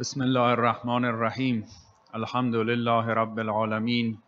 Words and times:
بسم 0.00 0.20
الله 0.22 0.40
الرحمن 0.40 1.04
الرحیم. 1.04 1.64
الحمد 2.14 2.54
لله 2.54 3.14
رب 3.14 3.38
العالمین 3.38 4.18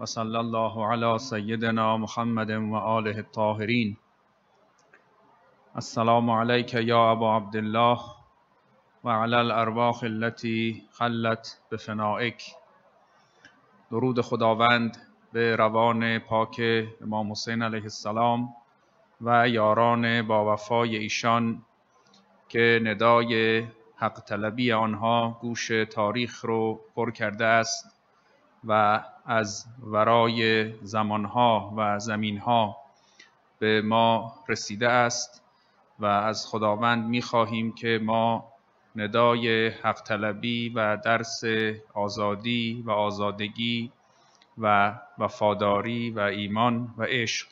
و 0.00 0.06
صلی 0.06 0.36
الله 0.36 0.86
علی 0.92 1.18
سیدنا 1.18 1.96
محمد 1.96 2.50
و 2.50 2.74
آله 2.74 3.16
الطاهرین. 3.16 3.96
السلام 5.74 6.30
علیک 6.30 6.74
یا 6.74 7.10
ابا 7.10 7.36
عبدالله 7.36 7.98
و 9.04 9.10
علی 9.10 9.34
الارواح 9.34 10.00
التي 10.02 10.82
خلت 10.92 11.60
بفنائک. 11.72 12.42
درود 13.90 14.20
خداوند 14.20 14.96
به 15.32 15.56
روان 15.56 16.18
پاک 16.18 16.60
امام 17.02 17.30
حسین 17.30 17.62
علیه 17.62 17.82
السلام 17.82 18.48
و 19.20 19.48
یاران 19.48 20.26
با 20.26 20.52
وفای 20.52 20.96
ایشان 20.96 21.62
که 22.48 22.80
ندای 22.84 23.64
حق 24.02 24.20
طلبی 24.20 24.72
آنها 24.72 25.38
گوش 25.40 25.68
تاریخ 25.90 26.44
رو 26.44 26.80
پر 26.94 27.10
کرده 27.10 27.44
است 27.44 27.96
و 28.64 29.02
از 29.26 29.66
ورای 29.82 30.72
زمانها 30.82 31.74
و 31.76 31.98
زمینها 31.98 32.76
به 33.58 33.82
ما 33.82 34.34
رسیده 34.48 34.88
است 34.88 35.42
و 35.98 36.04
از 36.06 36.46
خداوند 36.46 37.06
می 37.06 37.22
خواهیم 37.22 37.72
که 37.72 38.00
ما 38.02 38.52
ندای 38.96 39.68
حق 39.68 40.02
طلبی 40.02 40.68
و 40.68 40.96
درس 40.96 41.42
آزادی 41.94 42.82
و 42.86 42.90
آزادگی 42.90 43.92
و 44.58 44.94
وفاداری 45.18 46.10
و 46.10 46.20
ایمان 46.20 46.94
و 46.98 47.02
عشق 47.02 47.46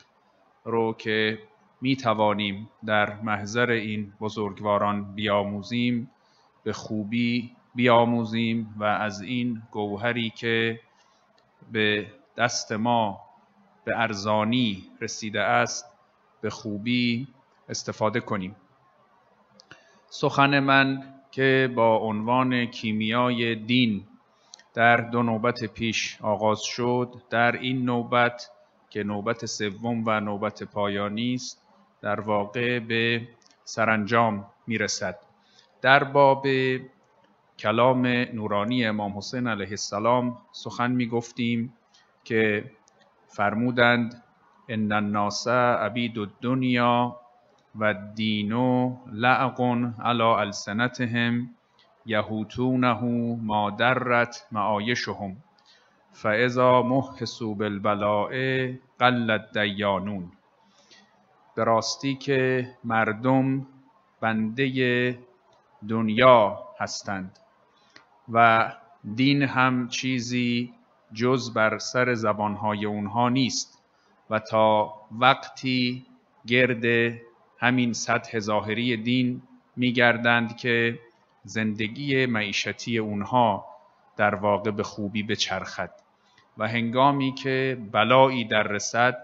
رو 0.65 0.93
که 0.93 1.39
می 1.81 1.95
توانیم 1.95 2.69
در 2.85 3.21
محضر 3.21 3.71
این 3.71 4.13
بزرگواران 4.19 5.15
بیاموزیم 5.15 6.11
به 6.63 6.73
خوبی 6.73 7.55
بیاموزیم 7.75 8.75
و 8.77 8.83
از 8.83 9.21
این 9.21 9.61
گوهری 9.71 10.29
که 10.29 10.79
به 11.71 12.07
دست 12.37 12.71
ما 12.71 13.21
به 13.85 13.99
ارزانی 13.99 14.83
رسیده 15.01 15.41
است 15.41 15.85
به 16.41 16.49
خوبی 16.49 17.27
استفاده 17.69 18.19
کنیم. 18.19 18.55
سخن 20.09 20.59
من 20.59 21.13
که 21.31 21.71
با 21.75 21.97
عنوان 21.97 22.65
کیمیای 22.65 23.55
دین 23.55 24.07
در 24.73 24.97
دو 24.97 25.23
نوبت 25.23 25.63
پیش 25.63 26.17
آغاز 26.21 26.61
شد 26.61 27.21
در 27.29 27.51
این 27.51 27.85
نوبت 27.85 28.49
که 28.89 29.03
نوبت 29.03 29.45
سوم 29.45 30.03
و 30.05 30.19
نوبت 30.19 30.63
پایانی 30.63 31.33
است 31.33 31.67
در 32.01 32.19
واقع 32.19 32.79
به 32.79 33.27
سرانجام 33.63 34.45
می‌رسد. 34.67 35.30
در 35.81 36.03
باب 36.03 36.47
کلام 37.59 38.07
نورانی 38.07 38.85
امام 38.85 39.17
حسین 39.17 39.47
علیه 39.47 39.69
السلام 39.69 40.37
سخن 40.51 40.91
می 40.91 41.07
گفتیم 41.07 41.73
که 42.23 42.71
فرمودند 43.27 44.23
ان 44.69 44.91
الناس 44.91 45.47
عبید 45.47 46.19
الدنیا 46.19 47.19
و 47.79 47.93
دینو 48.15 48.97
لعق 49.11 49.61
علی 50.03 50.23
السنتهم 50.23 51.49
یهوتونه 52.05 53.01
ما 53.41 53.69
درت 53.69 54.47
معایشهم 54.51 55.37
فاذا 56.13 56.81
محسوا 56.81 57.53
بالبلاء 57.53 58.31
قل 58.99 59.29
الدیانون. 59.29 60.31
به 61.55 61.63
راستی 61.63 62.15
که 62.15 62.69
مردم 62.83 63.67
بنده 64.21 65.17
دنیا 65.89 66.63
هستند 66.79 67.39
و 68.33 68.71
دین 69.15 69.41
هم 69.41 69.87
چیزی 69.87 70.73
جز 71.13 71.53
بر 71.53 71.77
سر 71.77 72.13
زبانهای 72.13 72.85
اونها 72.85 73.29
نیست 73.29 73.83
و 74.29 74.39
تا 74.39 74.93
وقتی 75.11 76.05
گرد 76.47 77.15
همین 77.59 77.93
سطح 77.93 78.39
ظاهری 78.39 78.97
دین 78.97 79.41
میگردند 79.75 80.57
که 80.57 80.99
زندگی 81.43 82.25
معیشتی 82.25 82.97
اونها 82.97 83.65
در 84.17 84.35
واقع 84.35 84.71
به 84.71 84.83
خوبی 84.83 85.23
بچرخد 85.23 85.91
و 86.57 86.67
هنگامی 86.67 87.33
که 87.33 87.77
بلایی 87.91 88.45
در 88.45 88.63
رسد 88.63 89.17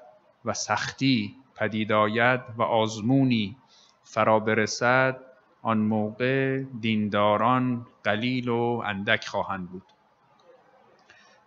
و 0.46 0.54
سختی 0.54 1.36
پدید 1.56 1.92
آید 1.92 2.42
و 2.58 2.64
آزمونی 2.64 3.58
فرا 4.04 4.40
برسد 4.40 5.27
آن 5.62 5.78
موقع 5.78 6.64
دینداران 6.80 7.88
قلیل 8.04 8.50
و 8.50 8.82
اندک 8.86 9.26
خواهند 9.26 9.70
بود. 9.70 9.84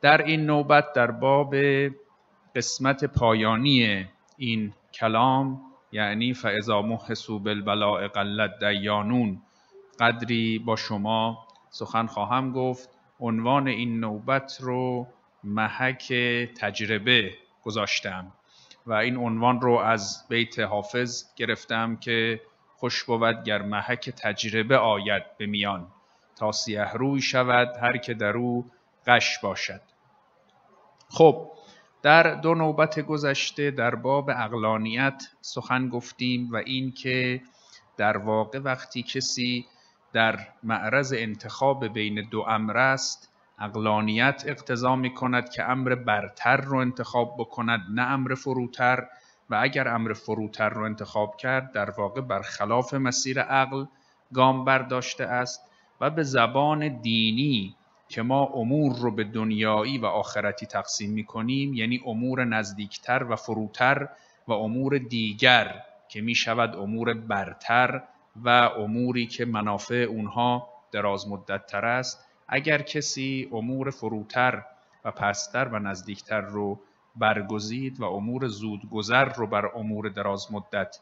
در 0.00 0.22
این 0.22 0.47
نوبت 0.47 0.93
در 0.93 1.10
باب 1.10 1.54
قسمت 2.54 3.04
پایانی 3.04 4.06
این 4.37 4.72
کلام 4.94 5.60
یعنی 5.93 6.34
فاذا 6.34 6.82
محسوا 6.82 7.38
بالبلاء 7.38 8.09
قلت 8.09 8.65
دیانون 8.65 9.43
قدری 10.00 10.59
با 10.59 10.77
شما 10.77 11.47
سخن 11.71 12.06
خواهم 12.06 12.53
گفت. 12.53 12.88
عنوان 13.21 13.69
این 13.69 14.00
نوبت 14.00 14.59
رو 14.60 15.06
محک 15.44 16.12
تجربه 16.60 17.34
گذاشتم 17.65 18.32
و 18.87 18.92
این 18.92 19.16
عنوان 19.16 19.60
رو 19.60 19.72
از 19.72 20.25
بیت 20.28 20.59
حافظ 20.59 21.34
گرفتم 21.37 21.97
که 21.97 22.41
خوش 22.81 23.05
بود 23.05 23.45
گر 23.45 23.63
محک 23.63 24.11
تجربه 24.11 24.79
آید 24.79 25.23
به 25.39 25.47
میان. 25.47 25.87
تا 26.37 26.53
سیه 26.53 26.93
روی 26.93 27.21
شود 27.21 27.77
هر 27.83 27.97
که 27.97 28.15
در 28.15 28.37
او 28.37 28.71
قش 29.07 29.39
باشد. 29.39 29.81
خب 31.09 31.51
در 32.03 32.35
دو 32.35 32.55
نوبت 32.55 33.01
گذشته 33.01 33.71
در 33.71 33.95
باب 33.95 34.31
اقلانیت 34.31 35.29
سخن 35.41 35.89
گفتیم 35.89 36.53
و 36.53 36.57
این 36.57 36.93
که 36.93 37.43
در 37.97 38.17
واقع 38.17 38.59
وقتی 38.59 39.03
کسی 39.03 39.67
در 40.13 40.39
معرض 40.63 41.15
انتخاب 41.17 41.87
بین 41.87 42.29
دو 42.31 42.41
امر 42.41 42.79
است 42.79 43.33
اقلانیت 43.59 44.43
اقتضا 44.47 44.97
می 44.97 45.15
کند 45.15 45.51
که 45.51 45.71
امر 45.71 45.95
برتر 45.95 46.57
رو 46.57 46.79
انتخاب 46.79 47.37
بکند 47.39 47.81
نه 47.91 48.03
امر 48.03 48.35
فروتر. 48.35 49.07
و 49.50 49.59
اگر 49.62 49.88
امر 49.88 50.12
فروتر 50.12 50.69
رو 50.69 50.84
انتخاب 50.84 51.37
کرد 51.37 51.72
در 51.72 51.91
واقع 51.91 52.21
برخلاف 52.21 52.94
مسیر 52.94 53.41
عقل 53.41 53.84
گام 54.33 54.65
برداشته 54.65 55.25
است 55.25 55.71
و 56.00 56.11
به 56.11 56.22
زبان 56.22 56.88
دینی 56.88 57.77
که 58.09 58.22
ما 58.22 58.44
امور 58.44 58.97
رو 58.99 59.10
به 59.10 59.25
دنیایی 59.25 59.99
و 59.99 60.06
آخرتی 60.06 60.66
تقسیم 60.66 61.10
می 61.10 61.25
کنیم 61.25 61.75
یعنی 61.75 62.00
امور 62.06 62.44
نزدیکتر 62.44 63.25
و 63.25 63.37
فروتر 63.37 64.09
و 64.49 64.53
امور 64.53 64.99
دیگر 64.99 65.83
که 66.09 66.21
می 66.21 66.34
شود 66.34 66.77
امور 66.77 67.15
برتر 67.15 68.03
و 68.37 68.49
اموری 68.49 69.27
که 69.27 69.44
منافع 69.44 70.06
اونها 70.09 70.69
دراز 70.93 71.28
مدت 71.28 71.66
تر 71.66 71.84
است. 71.84 72.27
اگر 72.49 72.83
کسی 72.83 73.49
امور 73.53 73.91
فروتر 73.91 74.62
و 75.05 75.10
پستر 75.10 75.65
و 75.65 75.78
نزدیکتر 75.78 76.41
رو 76.41 76.81
برگزید 77.21 78.01
و 78.01 78.05
امور 78.05 78.49
زودگذر 78.49 79.25
رو 79.25 79.47
بر 79.47 79.67
امور 79.75 80.09
دراز 80.09 80.53
مدت 80.53 80.97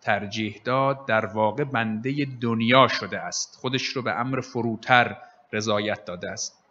ترجیح 0.00 0.60
داد 0.64 1.06
در 1.06 1.26
واقع 1.26 1.64
بنده 1.64 2.24
دنیا 2.40 2.88
شده 2.88 3.20
است. 3.20 3.56
خودش 3.60 3.82
رو 3.82 4.02
به 4.02 4.20
امر 4.20 4.40
فروتر 4.40 5.16
رضایت 5.52 6.04
داده 6.04 6.30
است. 6.30 6.64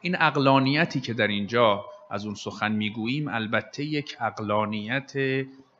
این 0.00 0.16
اقلانیتی 0.20 1.00
که 1.00 1.14
در 1.14 1.26
اینجا 1.26 1.84
از 2.10 2.24
اون 2.24 2.34
سخن 2.34 2.72
می‌گوییم 2.72 3.28
البته 3.28 3.84
یک 3.84 4.16
اقلانیت 4.20 5.12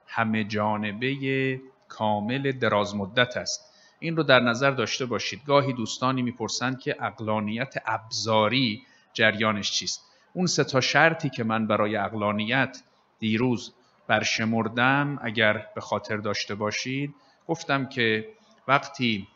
همه 0.06 0.44
جانبه 0.44 1.60
کامل 1.88 2.52
دراز 2.52 2.96
مدت 2.96 3.36
است. 3.36 3.74
این 3.98 4.16
رو 4.16 4.22
در 4.22 4.40
نظر 4.40 4.70
داشته 4.70 5.06
باشید. 5.06 5.44
گاهی 5.46 5.72
دوستانی 5.72 6.22
می‌پرسند 6.22 6.80
که 6.80 6.96
اقلانیت 7.00 7.74
ابزاری 7.86 8.82
جریانش 9.12 9.70
چیست؟ 9.70 10.07
اون 10.38 10.46
سه 10.46 10.64
تا 10.64 10.80
شرطی 10.80 11.30
که 11.30 11.44
من 11.44 11.66
برای 11.66 11.96
اقلانیت 11.96 12.82
دیروز 13.18 13.74
برشمردم 14.06 15.18
اگر 15.22 15.66
به 15.74 15.80
خاطر 15.80 16.16
داشته 16.16 16.54
باشید 16.54 17.14
گفتم 17.46 17.86
که 17.86 18.28
وقتی 18.68 19.28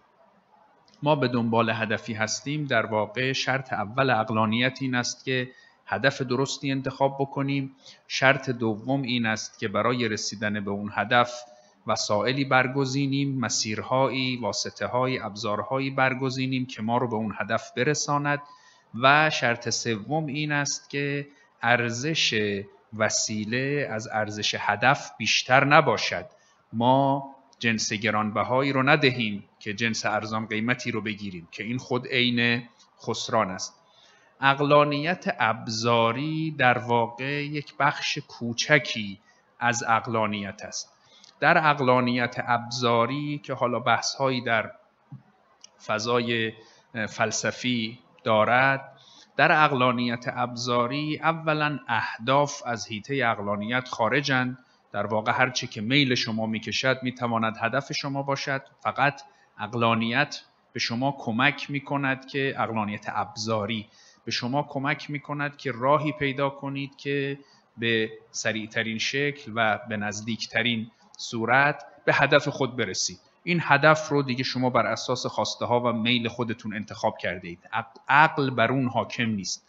ما 1.02 1.14
به 1.14 1.28
دنبال 1.28 1.70
هدفی 1.70 2.12
هستیم 2.12 2.64
در 2.64 2.86
واقع 2.86 3.32
شرط 3.32 3.72
اول 3.72 4.10
اقلانیت 4.10 4.78
این 4.80 4.94
است 4.94 5.24
که 5.24 5.50
هدف 5.86 6.22
درستی 6.22 6.70
انتخاب 6.70 7.16
بکنیم. 7.20 7.76
شرط 8.08 8.50
دوم 8.50 9.02
این 9.02 9.26
است 9.26 9.58
که 9.58 9.68
برای 9.68 10.08
رسیدن 10.08 10.64
به 10.64 10.70
اون 10.70 10.90
هدف 10.94 11.32
وسائلی 11.86 12.44
برگزینیم 12.44 13.38
مسیرهایی 13.38 14.36
واسطه 14.36 14.86
های 14.86 15.18
ابزارهایی 15.18 15.90
برگزینیم 15.90 16.66
که 16.66 16.82
ما 16.82 16.98
رو 16.98 17.08
به 17.08 17.16
اون 17.16 17.34
هدف 17.38 17.72
برساند. 17.76 18.42
و 19.00 19.30
شرط 19.30 19.68
سوم 19.68 20.26
این 20.26 20.52
است 20.52 20.90
که 20.90 21.28
ارزش 21.62 22.52
وسیله 22.96 23.88
از 23.90 24.08
ارزش 24.08 24.56
هدف 24.58 25.10
بیشتر 25.18 25.64
نباشد. 25.64 26.26
ما 26.72 27.34
جنس 27.58 27.92
گرانبهایی 27.92 28.72
رو 28.72 28.82
ندهیم 28.82 29.44
که 29.58 29.74
جنس 29.74 30.06
ارزان 30.06 30.46
قیمتی 30.46 30.90
رو 30.90 31.00
بگیریم 31.00 31.48
که 31.50 31.64
این 31.64 31.78
خود 31.78 32.06
عین 32.06 32.68
خسران 33.02 33.50
است. 33.50 33.74
اقلانیت 34.40 35.36
ابزاری 35.38 36.54
در 36.58 36.78
واقع 36.78 37.44
یک 37.44 37.74
بخش 37.78 38.18
کوچکی 38.18 39.20
از 39.60 39.84
اقلانیت 39.88 40.62
است. 40.64 40.92
در 41.40 41.70
اقلانیت 41.70 42.36
ابزاری 42.38 43.40
که 43.44 43.54
حالا 43.54 43.78
بحث 43.78 44.14
هایی 44.14 44.40
در 44.40 44.72
فضای 45.86 46.52
فلسفی 47.08 47.98
دارد. 48.24 48.98
در 49.36 49.64
اقلانیت 49.64 50.24
ابزاری 50.28 51.20
اولا 51.22 51.78
اهداف 51.88 52.62
از 52.66 52.86
هیته 52.86 53.20
اقلانیت 53.24 53.88
خارجند. 53.88 54.58
در 54.92 55.06
واقع 55.06 55.32
هرچه 55.32 55.66
که 55.66 55.80
میل 55.80 56.14
شما 56.14 56.46
می‌کشد 56.46 56.98
می‌تواند 57.02 57.56
هدف 57.60 57.92
شما 57.92 58.22
باشد. 58.22 58.62
فقط 58.80 59.22
اقلانیت 59.58 60.40
به 60.72 60.80
شما 60.80 61.16
کمک 61.18 61.70
می‌کند 61.70 62.26
که 62.26 62.54
اقلانیت 62.58 63.06
ابزاری 63.08 63.88
به 64.24 64.30
شما 64.30 64.62
کمک 64.62 65.10
می‌کند 65.10 65.56
که 65.56 65.72
راهی 65.74 66.12
پیدا 66.12 66.50
کنید 66.50 66.96
که 66.96 67.38
به 67.76 68.10
سریعترین 68.30 68.98
شکل 68.98 69.52
و 69.54 69.78
به 69.88 69.96
نزدیکترین 69.96 70.90
صورت 71.18 71.84
به 72.04 72.14
هدف 72.14 72.48
خود 72.48 72.76
برسید. 72.76 73.20
این 73.44 73.60
هدف 73.62 74.08
رو 74.08 74.22
دیگه 74.22 74.44
شما 74.44 74.70
بر 74.70 74.86
اساس 74.86 75.26
خواسته 75.26 75.64
ها 75.64 75.80
و 75.80 75.92
میل 75.92 76.28
خودتون 76.28 76.74
انتخاب 76.74 77.18
کرده 77.18 77.48
اید 77.48 77.70
عقل 78.08 78.50
بر 78.50 78.72
اون 78.72 78.88
حاکم 78.88 79.28
نیست. 79.28 79.68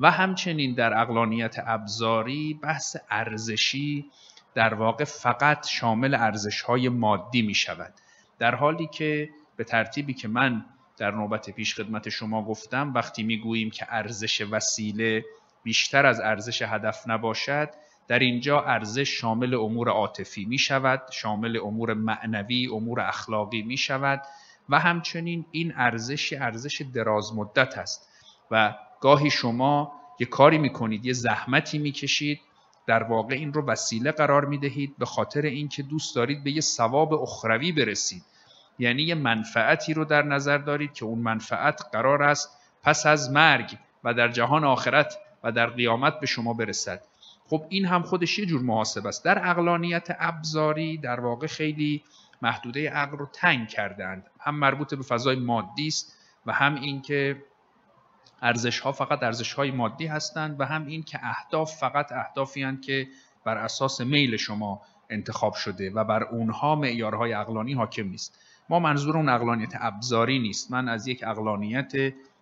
و 0.00 0.10
همچنین 0.10 0.74
در 0.74 1.00
اقلانیت 1.00 1.56
ابزاری 1.66 2.54
بحث 2.62 2.96
ارزشی 3.10 4.10
در 4.54 4.74
واقع 4.74 5.04
فقط 5.04 5.66
شامل 5.66 6.14
ارزش 6.14 6.60
های 6.60 6.88
مادی 6.88 7.42
می 7.42 7.54
شود 7.54 7.94
در 8.38 8.54
حالی 8.54 8.86
که 8.86 9.30
به 9.56 9.64
ترتیبی 9.64 10.14
که 10.14 10.28
من 10.28 10.64
در 10.96 11.10
نوبت 11.10 11.50
پیش 11.50 11.74
خدمت 11.74 12.08
شما 12.08 12.44
گفتم 12.44 12.94
وقتی 12.94 13.22
می 13.22 13.38
گوییم 13.38 13.70
که 13.70 13.86
ارزش 13.88 14.40
وسیله 14.40 15.24
بیشتر 15.62 16.06
از 16.06 16.20
ارزش 16.20 16.62
هدف 16.62 17.08
نباشد 17.08 17.68
در 18.08 18.18
اینجا 18.18 18.60
ارزش 18.60 19.08
شامل 19.08 19.54
امور 19.54 19.88
عاطفی 19.88 20.44
می 20.44 20.58
شود 20.58 21.02
شامل 21.10 21.56
امور 21.56 21.94
معنوی 21.94 22.68
امور 22.72 23.00
اخلاقی 23.00 23.62
می 23.62 23.76
شود 23.76 24.22
و 24.68 24.78
همچنین 24.78 25.44
این 25.50 25.72
ارزش 25.76 26.32
ارزش 26.32 26.82
دراز 26.94 27.34
مدت 27.34 27.78
است 27.78 28.08
و 28.50 28.74
گاهی 29.00 29.30
شما 29.30 29.92
یه 30.20 30.26
کاری 30.26 30.58
می 30.58 30.72
کنید 30.72 31.06
یه 31.06 31.12
زحمتی 31.12 31.78
می 31.78 31.92
کشید 31.92 32.40
در 32.86 33.02
واقع 33.02 33.34
این 33.34 33.52
رو 33.52 33.66
وسیله 33.66 34.12
قرار 34.12 34.44
می 34.44 34.58
دهید 34.58 34.98
به 34.98 35.06
خاطر 35.06 35.42
اینکه 35.42 35.82
دوست 35.82 36.16
دارید 36.16 36.44
به 36.44 36.50
یه 36.50 36.60
ثواب 36.60 37.14
اخروی 37.14 37.72
برسید. 37.72 38.22
یعنی 38.78 39.02
یه 39.02 39.14
منفعتی 39.14 39.94
رو 39.94 40.04
در 40.04 40.22
نظر 40.22 40.58
دارید 40.58 40.92
که 40.92 41.04
اون 41.04 41.18
منفعت 41.18 41.82
قرار 41.92 42.22
است 42.22 42.58
پس 42.82 43.06
از 43.06 43.30
مرگ 43.30 43.78
و 44.04 44.14
در 44.14 44.28
جهان 44.28 44.64
آخرت 44.64 45.14
و 45.44 45.52
در 45.52 45.66
قیامت 45.66 46.20
به 46.20 46.26
شما 46.26 46.54
برسد. 46.54 47.02
خب 47.48 47.66
این 47.68 47.86
هم 47.86 48.02
خودش 48.02 48.38
یه 48.38 48.46
جور 48.46 48.62
محاسب 48.62 49.06
است. 49.06 49.24
در 49.24 49.50
اقلانیت 49.50 50.08
ابزاری 50.18 50.98
در 50.98 51.20
واقع 51.20 51.46
خیلی 51.46 52.04
محدوده 52.42 52.90
عقل 52.90 53.18
رو 53.18 53.26
تنگ 53.32 53.68
کردند 53.68 54.30
هم 54.40 54.54
مربوط 54.54 54.94
به 54.94 55.02
فضای 55.02 55.36
مادی 55.36 55.86
است 55.86 56.16
و 56.46 56.52
هم 56.52 56.74
اینکه 56.74 57.42
ارزش 58.42 58.80
ها 58.80 58.92
فقط 58.92 59.22
ارزش 59.22 59.52
های 59.52 59.70
مادی 59.70 60.06
هستند 60.06 60.60
و 60.60 60.64
هم 60.64 60.86
این 60.86 61.02
که 61.02 61.18
اهداف 61.22 61.76
فقط 61.76 62.12
اهدافی 62.12 62.62
هستند 62.62 62.80
که 62.80 63.08
بر 63.44 63.56
اساس 63.56 64.00
میل 64.00 64.36
شما 64.36 64.82
انتخاب 65.10 65.54
شده 65.54 65.90
و 65.90 66.04
بر 66.04 66.24
اونها 66.24 66.74
معیارهای 66.74 67.32
اقلانی 67.32 67.72
حاکم 67.72 68.08
نیست. 68.08 68.38
ما 68.68 68.78
منظور 68.78 69.16
اون 69.16 69.28
اقلانیت 69.28 69.72
ابزاری 69.80 70.38
نیست. 70.38 70.70
من 70.70 70.88
از 70.88 71.06
یک 71.06 71.24
اقلانیت 71.26 71.92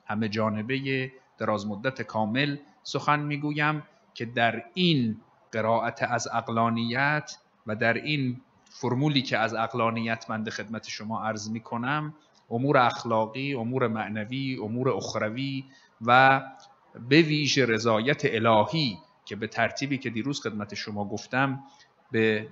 همه 0.06 0.28
جانبه 0.28 1.12
دراز 1.38 1.66
مدت 1.66 2.02
کامل 2.02 2.56
سخن 2.82 3.20
می‌گویم. 3.20 3.82
که 4.16 4.24
در 4.24 4.64
این 4.74 5.20
قرائت 5.52 6.02
از 6.02 6.28
اقلانیت 6.32 7.36
و 7.66 7.76
در 7.76 7.94
این 7.94 8.40
فرمولی 8.64 9.22
که 9.22 9.38
از 9.38 9.54
اقلانیت 9.54 10.30
من 10.30 10.44
خدمت 10.44 10.88
شما 10.88 11.24
عرض 11.24 11.50
می 11.50 11.60
کنم 11.60 12.14
امور 12.50 12.78
اخلاقی، 12.78 13.54
امور 13.54 13.88
معنوی، 13.88 14.58
امور 14.62 14.88
اخروی 14.88 15.64
و 16.06 16.42
به 17.08 17.22
ویژه 17.22 17.66
رضایت 17.66 18.22
الهی 18.24 18.98
که 19.24 19.36
به 19.36 19.46
ترتیبی 19.46 19.98
که 19.98 20.10
دیروز 20.10 20.40
خدمت 20.40 20.74
شما 20.74 21.04
گفتم 21.04 21.62
به 22.10 22.48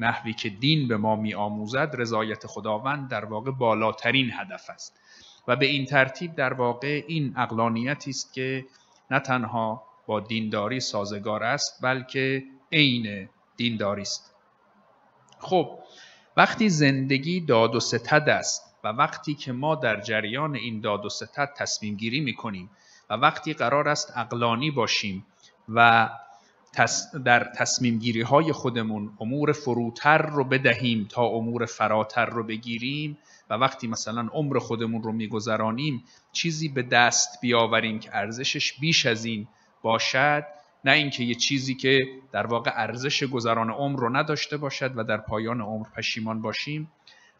نحوی 0.00 0.32
که 0.32 0.48
دین 0.48 0.88
به 0.88 0.96
ما 0.96 1.16
می 1.16 1.34
آموزد 1.34 1.94
رضایت 1.98 2.46
خداوند 2.46 3.08
در 3.08 3.24
واقع 3.24 3.50
بالاترین 3.50 4.30
هدف 4.32 4.70
است. 4.70 5.00
و 5.48 5.56
به 5.56 5.66
این 5.66 5.84
ترتیب 5.84 6.34
در 6.34 6.52
واقع 6.52 7.04
این 7.08 7.34
اقلانیتی 7.36 8.10
است 8.10 8.34
که 8.34 8.66
نه 9.10 9.20
تنها 9.20 9.85
با 10.06 10.20
دینداری 10.20 10.80
سازگار 10.80 11.44
است 11.44 11.82
بلکه 11.82 12.44
عین 12.72 13.28
دینداری 13.56 14.02
است. 14.02 14.34
خب 15.38 15.78
وقتی 16.36 16.68
زندگی 16.68 17.40
داد 17.40 17.74
و 17.74 17.80
ستد 17.80 18.28
است 18.28 18.76
و 18.84 18.88
وقتی 18.88 19.34
که 19.34 19.52
ما 19.52 19.74
در 19.74 20.00
جریان 20.00 20.54
این 20.54 20.80
داد 20.80 21.04
و 21.04 21.08
ستد 21.08 21.52
تصمیم 21.56 21.96
گیری 21.96 22.20
می 22.20 22.34
کنیم 22.34 22.70
و 23.10 23.14
وقتی 23.14 23.52
قرار 23.52 23.88
است 23.88 24.12
اقلانی 24.16 24.70
باشیم 24.70 25.26
و 25.68 26.10
در 27.24 27.44
تصمیم 27.44 27.98
گیری 27.98 28.20
های 28.20 28.52
خودمون 28.52 29.12
امور 29.20 29.52
فروتر 29.52 30.18
رو 30.18 30.44
بدهیم 30.44 31.06
تا 31.10 31.22
امور 31.22 31.66
فراتر 31.66 32.26
رو 32.26 32.42
بگیریم 32.42 33.18
و 33.50 33.54
وقتی 33.54 33.86
مثلا 33.86 34.28
عمر 34.32 34.58
خودمون 34.58 35.02
رو 35.02 35.12
میگذرانیم 35.12 36.04
چیزی 36.32 36.68
به 36.68 36.82
دست 36.82 37.40
بیاوریم 37.40 37.98
که 37.98 38.16
ارزشش 38.16 38.72
بیش 38.80 39.06
از 39.06 39.24
این 39.24 39.48
باشد 39.86 40.44
نه 40.84 40.92
اینکه 40.92 41.24
یه 41.24 41.34
چیزی 41.34 41.74
که 41.74 42.06
در 42.32 42.46
واقع 42.46 42.70
ارزش 42.74 43.24
گذران 43.24 43.70
عمر 43.70 44.00
رو 44.00 44.16
نداشته 44.16 44.56
باشد 44.56 44.92
و 44.96 45.04
در 45.04 45.16
پایان 45.16 45.60
عمر 45.60 45.86
پشیمان 45.96 46.42
باشیم. 46.42 46.90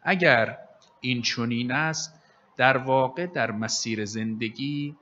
اگر 0.03 0.57
این 1.01 1.21
چنین 1.21 1.71
است 1.71 2.23
در 2.57 2.77
واقع 2.77 3.25
در 3.25 3.51
مسیر 3.51 4.05
زندگی 4.05 4.95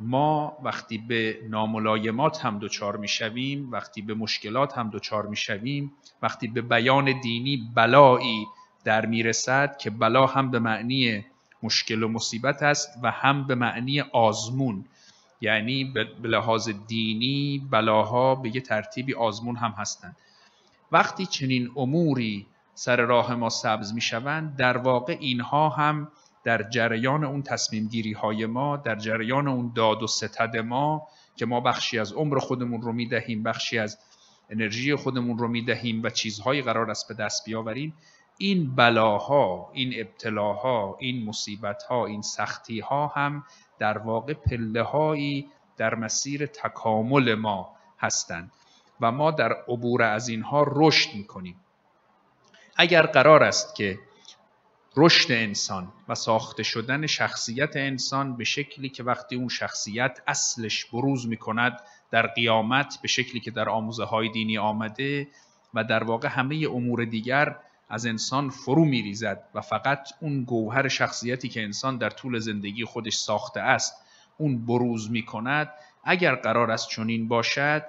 ما 0.00 0.58
وقتی 0.62 0.98
به 0.98 1.38
ناملایمات 1.48 2.44
هم 2.44 2.58
دچار 2.58 2.96
می‌شویم 2.96 3.70
وقتی 3.72 4.02
به 4.02 4.14
مشکلات 4.14 4.78
هم 4.78 4.90
دچار 4.90 5.26
می‌شویم 5.26 5.92
وقتی 6.22 6.48
به 6.48 6.62
بیان 6.62 7.20
دینی 7.20 7.70
بلایی 7.74 8.46
در 8.84 9.06
می‌رسد 9.06 9.76
که 9.76 9.90
بلا 9.90 10.26
هم 10.26 10.50
به 10.50 10.58
معنی 10.58 11.24
مشکل 11.62 12.02
و 12.02 12.08
مصیبت 12.08 12.62
است 12.62 12.98
و 13.02 13.10
هم 13.10 13.46
به 13.46 13.54
معنی 13.54 14.00
آزمون 14.00 14.84
یعنی 15.40 15.84
به 15.84 16.28
لحاظ 16.28 16.70
دینی 16.86 17.68
بلاها 17.70 18.34
به 18.34 18.54
یه 18.54 18.60
ترتیبی 18.60 19.14
آزمون 19.14 19.56
هم 19.56 19.70
هستند 19.70 20.16
وقتی 20.92 21.26
چنین 21.26 21.70
اموری 21.76 22.46
سر 22.74 22.96
راه 22.96 23.34
ما 23.34 23.48
سبز 23.48 23.92
می 23.92 24.00
شوند 24.00 24.56
در 24.56 24.76
واقع 24.76 25.16
اینها 25.20 25.68
هم 25.68 26.08
در 26.44 26.62
جریان 26.62 27.24
اون 27.24 27.42
تصمیم 27.42 27.88
گیری 27.88 28.12
های 28.12 28.46
ما 28.46 28.76
در 28.76 28.96
جریان 28.96 29.48
اون 29.48 29.72
داد 29.74 30.02
و 30.02 30.06
ستد 30.06 30.56
ما 30.56 31.08
که 31.36 31.46
ما 31.46 31.60
بخشی 31.60 31.98
از 31.98 32.12
عمر 32.12 32.38
خودمون 32.38 32.82
رو 32.82 32.92
می 32.92 33.06
دهیم 33.06 33.42
بخشی 33.42 33.78
از 33.78 33.98
انرژی 34.50 34.94
خودمون 34.94 35.38
رو 35.38 35.48
می 35.48 35.64
دهیم 35.64 36.02
و 36.02 36.10
چیزهایی 36.10 36.62
قرار 36.62 36.90
است 36.90 37.08
به 37.08 37.14
دست 37.14 37.44
بیاوریم 37.44 37.94
این 38.38 38.74
بلاها 38.74 39.70
این 39.72 39.92
ابتلاها 39.96 40.96
این 41.00 41.24
مصیبتها 41.24 42.06
این 42.06 42.22
سختیها 42.22 43.06
هم 43.06 43.44
در 43.78 43.98
واقع 43.98 44.32
پله 44.32 44.82
هایی 44.82 45.50
در 45.76 45.94
مسیر 45.94 46.46
تکامل 46.46 47.34
ما 47.34 47.76
هستند 47.98 48.52
و 49.00 49.12
ما 49.12 49.30
در 49.30 49.52
عبور 49.52 50.02
از 50.02 50.28
اینها 50.28 50.64
رشد 50.66 51.14
می‌کنیم. 51.14 51.56
اگر 52.76 53.06
قرار 53.06 53.42
است 53.42 53.74
که 53.74 53.98
رشد 54.96 55.32
انسان 55.32 55.92
و 56.08 56.14
ساخته 56.14 56.62
شدن 56.62 57.06
شخصیت 57.06 57.76
انسان 57.76 58.36
به 58.36 58.44
شکلی 58.44 58.88
که 58.88 59.02
وقتی 59.02 59.36
اون 59.36 59.48
شخصیت 59.48 60.20
اصلش 60.26 60.84
بروز 60.84 61.28
می‌کند 61.28 61.80
در 62.10 62.26
قیامت 62.26 62.98
به 63.02 63.08
شکلی 63.08 63.40
که 63.40 63.50
در 63.50 63.68
آموزه 63.68 64.04
های 64.04 64.28
دینی 64.28 64.58
آمده 64.58 65.28
و 65.74 65.84
در 65.84 66.04
واقع 66.04 66.28
همه 66.28 66.66
امور 66.70 67.04
دیگر 67.04 67.56
از 67.88 68.06
انسان 68.06 68.50
فرو 68.50 68.84
میریزد 68.84 69.48
و 69.54 69.60
فقط 69.60 70.08
اون 70.20 70.44
گوهر 70.44 70.88
شخصیتی 70.88 71.48
که 71.48 71.62
انسان 71.62 71.98
در 71.98 72.10
طول 72.10 72.38
زندگی 72.38 72.84
خودش 72.84 73.14
ساخته 73.14 73.60
است 73.60 73.94
اون 74.38 74.66
بروز 74.66 75.10
می 75.10 75.24
کند 75.24 75.70
اگر 76.04 76.34
قرار 76.34 76.70
است 76.70 76.88
چنین 76.88 77.28
باشد 77.28 77.84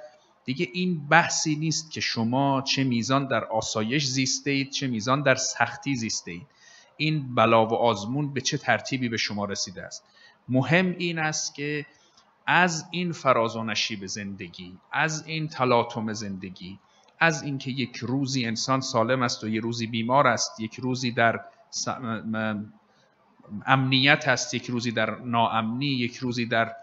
دیگه 0.45 0.67
این 0.73 1.07
بحثی 1.07 1.55
نیست 1.55 1.91
که 1.91 2.01
شما 2.01 2.61
چه 2.61 2.83
میزان 2.83 3.27
در 3.27 3.45
آسایش 3.45 4.05
زیسته 4.05 4.51
اید 4.51 4.69
چه 4.69 4.87
میزان 4.87 5.21
در 5.21 5.35
سختی 5.35 5.95
زیسته 5.95 6.31
اید 6.31 6.47
این 6.97 7.35
بلا 7.35 7.65
و 7.65 7.73
آزمون 7.73 8.33
به 8.33 8.41
چه 8.41 8.57
ترتیبی 8.57 9.09
به 9.09 9.17
شما 9.17 9.45
رسیده 9.45 9.83
است؟ 9.83 10.03
مهم 10.49 10.95
این 10.97 11.19
است 11.19 11.55
که 11.55 11.85
از 12.47 12.85
این 12.91 13.11
فراز 13.11 13.55
و 13.55 13.63
نشیب 13.63 14.05
زندگی 14.05 14.77
از 14.91 15.27
این 15.27 15.47
تلاطم 15.47 16.13
زندگی 16.13 16.79
از 17.19 17.43
اینکه 17.43 17.71
یک 17.71 17.97
روزی 17.97 18.45
انسان 18.45 18.81
سالم 18.81 19.21
است 19.21 19.43
و 19.43 19.47
یک 19.47 19.61
روزی 19.61 19.87
بیمار 19.87 20.27
است 20.27 20.59
یک 20.59 20.75
روزی 20.75 21.11
در 21.11 21.39
امنیت 23.65 24.27
است 24.27 24.53
یک 24.53 24.65
روزی 24.65 24.91
در 24.91 25.15
ناامنی 25.15 25.85
یک 25.85 26.17
روزی 26.17 26.45
در 26.45 26.75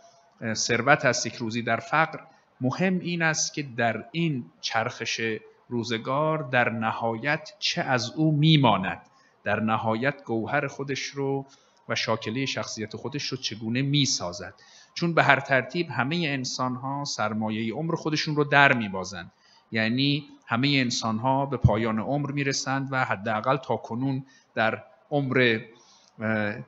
ثروت 0.55 1.05
است 1.05 1.27
یک 1.27 1.35
روزی 1.35 1.63
در 1.63 1.77
فقر. 1.77 2.19
مهم 2.61 2.99
این 2.99 3.23
است 3.23 3.55
که 3.55 3.63
در 3.63 4.05
این 4.13 4.45
چرخش 4.61 5.21
روزگار 5.69 6.39
در 6.43 6.71
نهایت 6.71 7.53
چه 7.59 7.83
از 7.83 8.11
او 8.11 8.33
میماند؟ 8.33 9.01
در 9.45 9.61
نهایت 9.61 10.25
گوهر 10.25 10.67
خودش 10.67 11.03
رو 11.03 11.47
و 11.89 11.95
شاکله 11.95 12.47
شخصیت 12.47 12.97
خودش 12.97 13.25
رو 13.25 13.37
چگونه 13.37 13.83
می‌سازد؟ 13.83 14.55
چون 14.95 15.15
به 15.15 15.23
هر 15.23 15.41
ترتیب 15.41 15.91
همه 15.91 16.17
انسان 16.17 16.75
ها 16.75 17.05
سرمایه 17.05 17.75
عمر 17.75 17.95
خودشون 17.95 18.37
رو 18.37 18.45
در 18.45 18.73
میبازند. 18.73 19.33
یعنی 19.73 20.25
همه 20.47 20.69
انسان 20.69 21.19
ها 21.19 21.47
به 21.47 21.57
پایان 21.57 21.99
عمر 21.99 22.31
می‌رسند 22.31 22.89
و 22.91 23.05
حداقل 23.05 23.57
تا 23.57 23.77
کنون 23.77 24.25
در 24.55 24.83
عمر 25.11 25.61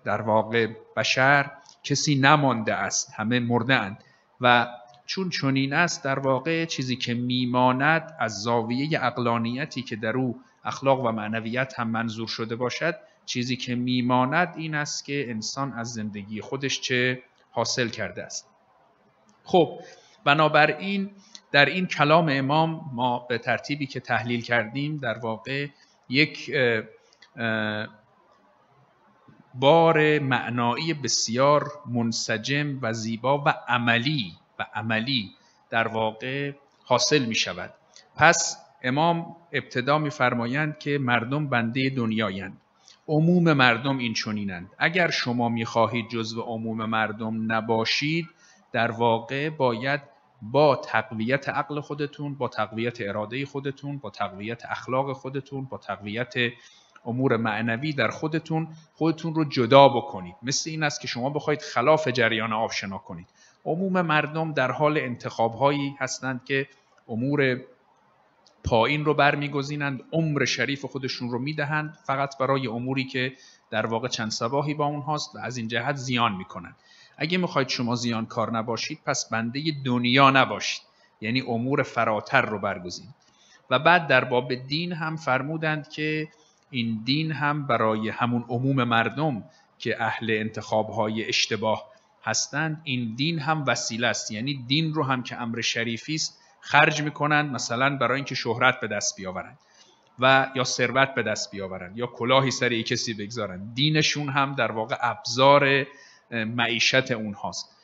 در 0.05 0.23
واقع 0.23 0.69
بشر 0.97 1.51
کسی 1.83 2.15
نمانده 2.15 2.75
است 2.75 3.13
همه 3.17 3.41
مرده 3.41 3.75
اند 3.75 4.05
و 4.41 4.67
چون 5.07 5.31
چنین 5.31 5.73
است 5.73 6.05
در 6.05 6.19
واقع 6.19 6.65
چیزی 6.65 6.97
که 6.97 7.15
میماند 7.15 8.17
از 8.19 8.43
زاویه 8.43 9.05
اقلانیتی 9.05 9.83
که 9.83 9.97
در 9.97 10.17
او 10.17 10.41
اخلاق 10.65 11.05
و 11.05 11.13
معنویت 11.13 11.81
هم 11.81 11.89
منظور 11.89 12.29
شده 12.29 12.57
باشد 12.57 12.95
چیزی 13.27 13.57
که 13.57 13.75
میماند 13.75 14.55
این 14.57 14.75
است 14.75 15.05
که 15.05 15.31
انسان 15.31 15.73
از 15.73 15.93
زندگی 15.93 16.41
خودش 16.41 16.81
چه 16.81 17.23
حاصل 17.51 17.89
کرده 17.89 18.23
است. 18.23 18.49
خب 19.45 19.81
بنابراین 20.25 21.11
در 21.53 21.65
این 21.65 21.87
کلام 21.87 22.29
امام 22.31 22.91
ما 22.93 23.19
به 23.19 23.39
ترتیبی 23.39 23.87
که 23.87 24.01
تحلیل 24.01 24.43
کردیم 24.43 24.97
در 24.97 25.19
واقع 25.19 25.67
یک 26.09 26.51
بار 29.55 30.19
معنایی 30.19 30.95
بسیار 30.95 31.71
منسجم 31.87 32.79
و 32.83 32.93
زیبا 32.93 33.39
و 33.39 33.55
عملی 33.69 34.33
و 34.59 34.67
عملی 34.75 35.31
در 35.71 35.89
واقع 35.89 36.53
حاصل 36.85 37.25
می 37.25 37.35
شود. 37.35 37.75
پس 38.17 38.57
امام 38.83 39.37
ابتدا 39.53 39.99
میفرمایند 39.99 40.79
که 40.79 40.99
مردم 40.99 41.49
بنده 41.49 41.91
دنیایند. 41.91 42.61
عموم 43.09 43.53
مردم 43.53 43.99
این 43.99 44.15
چنینند. 44.15 44.71
اگر 44.79 45.11
شما 45.11 45.49
می‌خواهید 45.49 46.09
جزو 46.09 46.41
عموم 46.41 46.85
مردم 46.85 47.53
نباشید 47.53 48.29
در 48.73 48.91
واقع 48.91 49.51
باید 49.51 50.01
با 50.43 50.77
تقویت 50.77 51.49
عقل 51.49 51.81
خودتون 51.81 52.35
با 52.35 52.49
تقویت 52.49 53.01
اراده 53.01 53.47
خودتون 53.47 53.99
با 53.99 54.11
تقویت 54.11 54.63
اخلاق 54.67 55.13
خودتون 55.13 55.65
با 55.65 55.79
تقویت 55.79 56.35
امور 57.05 57.37
معنوی 57.37 57.93
در 57.93 58.09
خودتون 58.09 58.69
خودتون 58.95 59.35
رو 59.35 59.45
جدا 59.45 59.89
بکنید. 59.89 60.37
مثل 60.43 60.71
این 60.71 60.83
است 60.83 61.01
که 61.01 61.09
شما 61.09 61.31
بخواید 61.31 61.63
خلاف 61.63 62.09
جریان 62.09 62.53
آب 62.53 62.71
شنا 62.71 62.99
کنید. 62.99 63.29
عموم 63.65 64.01
مردم 64.01 64.53
در 64.53 64.71
حال 64.71 64.99
انتخاب 64.99 65.55
هایی 65.55 65.97
هستند 65.99 66.45
که 66.45 66.69
امور 67.09 67.61
پایین 68.65 69.05
رو 69.05 69.15
برمیگزینند 69.15 70.03
عمر 70.13 70.45
شریف 70.45 70.85
خودشون 70.85 71.31
رو 71.31 71.39
می‌دهند 71.39 71.99
فقط 72.05 72.39
برای 72.39 72.67
اموری 72.67 73.05
که 73.05 73.33
در 73.71 73.87
واقع 73.87 74.09
چند 74.09 74.31
سباهی 74.31 74.75
با 74.75 74.87
اونهاست 74.87 75.37
و 75.37 75.39
از 75.39 75.57
این 75.57 75.69
جهت 75.69 75.97
زیان 75.97 76.33
می‌کنند. 76.33 76.77
اگه 77.19 77.39
می‌خواید 77.39 77.69
شما 77.69 77.95
زیان 77.95 78.27
کار 78.27 78.57
نباشید 78.57 78.99
پس 79.07 79.29
بنده 79.31 79.63
دنیا 79.85 80.31
نباشید. 80.31 80.83
یعنی 81.21 81.41
امور 81.41 81.83
فراتر 81.83 82.43
رو 82.43 82.59
برگزینید 82.59 83.15
و 83.71 83.79
بعد 83.79 84.07
در 84.07 84.25
باب 84.25 84.55
دین 84.55 84.93
هم 84.93 85.17
فرمودند 85.17 85.89
که 85.89 86.29
این 86.71 87.01
دین 87.05 87.33
هم 87.33 87.67
برای 87.67 88.09
همون 88.09 88.45
عموم 88.49 88.85
مردم 88.85 89.45
که 89.79 90.03
اهل 90.03 90.31
انتخاب 90.31 90.89
های 90.91 91.29
اشتباه 91.29 91.85
هستند 92.25 92.81
این 92.85 93.15
دین 93.15 93.39
هم 93.39 93.65
وسیله 93.67 94.07
است. 94.07 94.31
یعنی 94.31 94.65
دین 94.67 94.95
رو 94.95 95.05
هم 95.05 95.23
که 95.23 95.41
امر 95.41 95.61
شریفی 95.61 96.15
است 96.15 96.39
خرج 96.61 97.03
می‌کنند 97.03 97.53
مثلا 97.53 97.97
برای 97.97 98.17
اینکه 98.17 98.35
شهرت 98.35 98.81
به 98.81 98.89
دست 98.89 99.17
بیاورند 99.17 99.59
و 100.19 100.51
یا 100.55 100.65
ثروت 100.65 101.15
به 101.15 101.23
دست 101.23 101.51
بیاورند 101.51 101.99
یا 101.99 102.07
کلاهی 102.07 102.51
سر 102.51 102.83
کسی 102.83 103.15
بگذارند 103.15 103.75
دینشون 103.75 104.29
هم 104.29 104.55
در 104.55 104.73
واقع 104.73 104.97
ابزار 105.01 105.87
معیشت 106.31 107.11
اونهاست. 107.11 107.77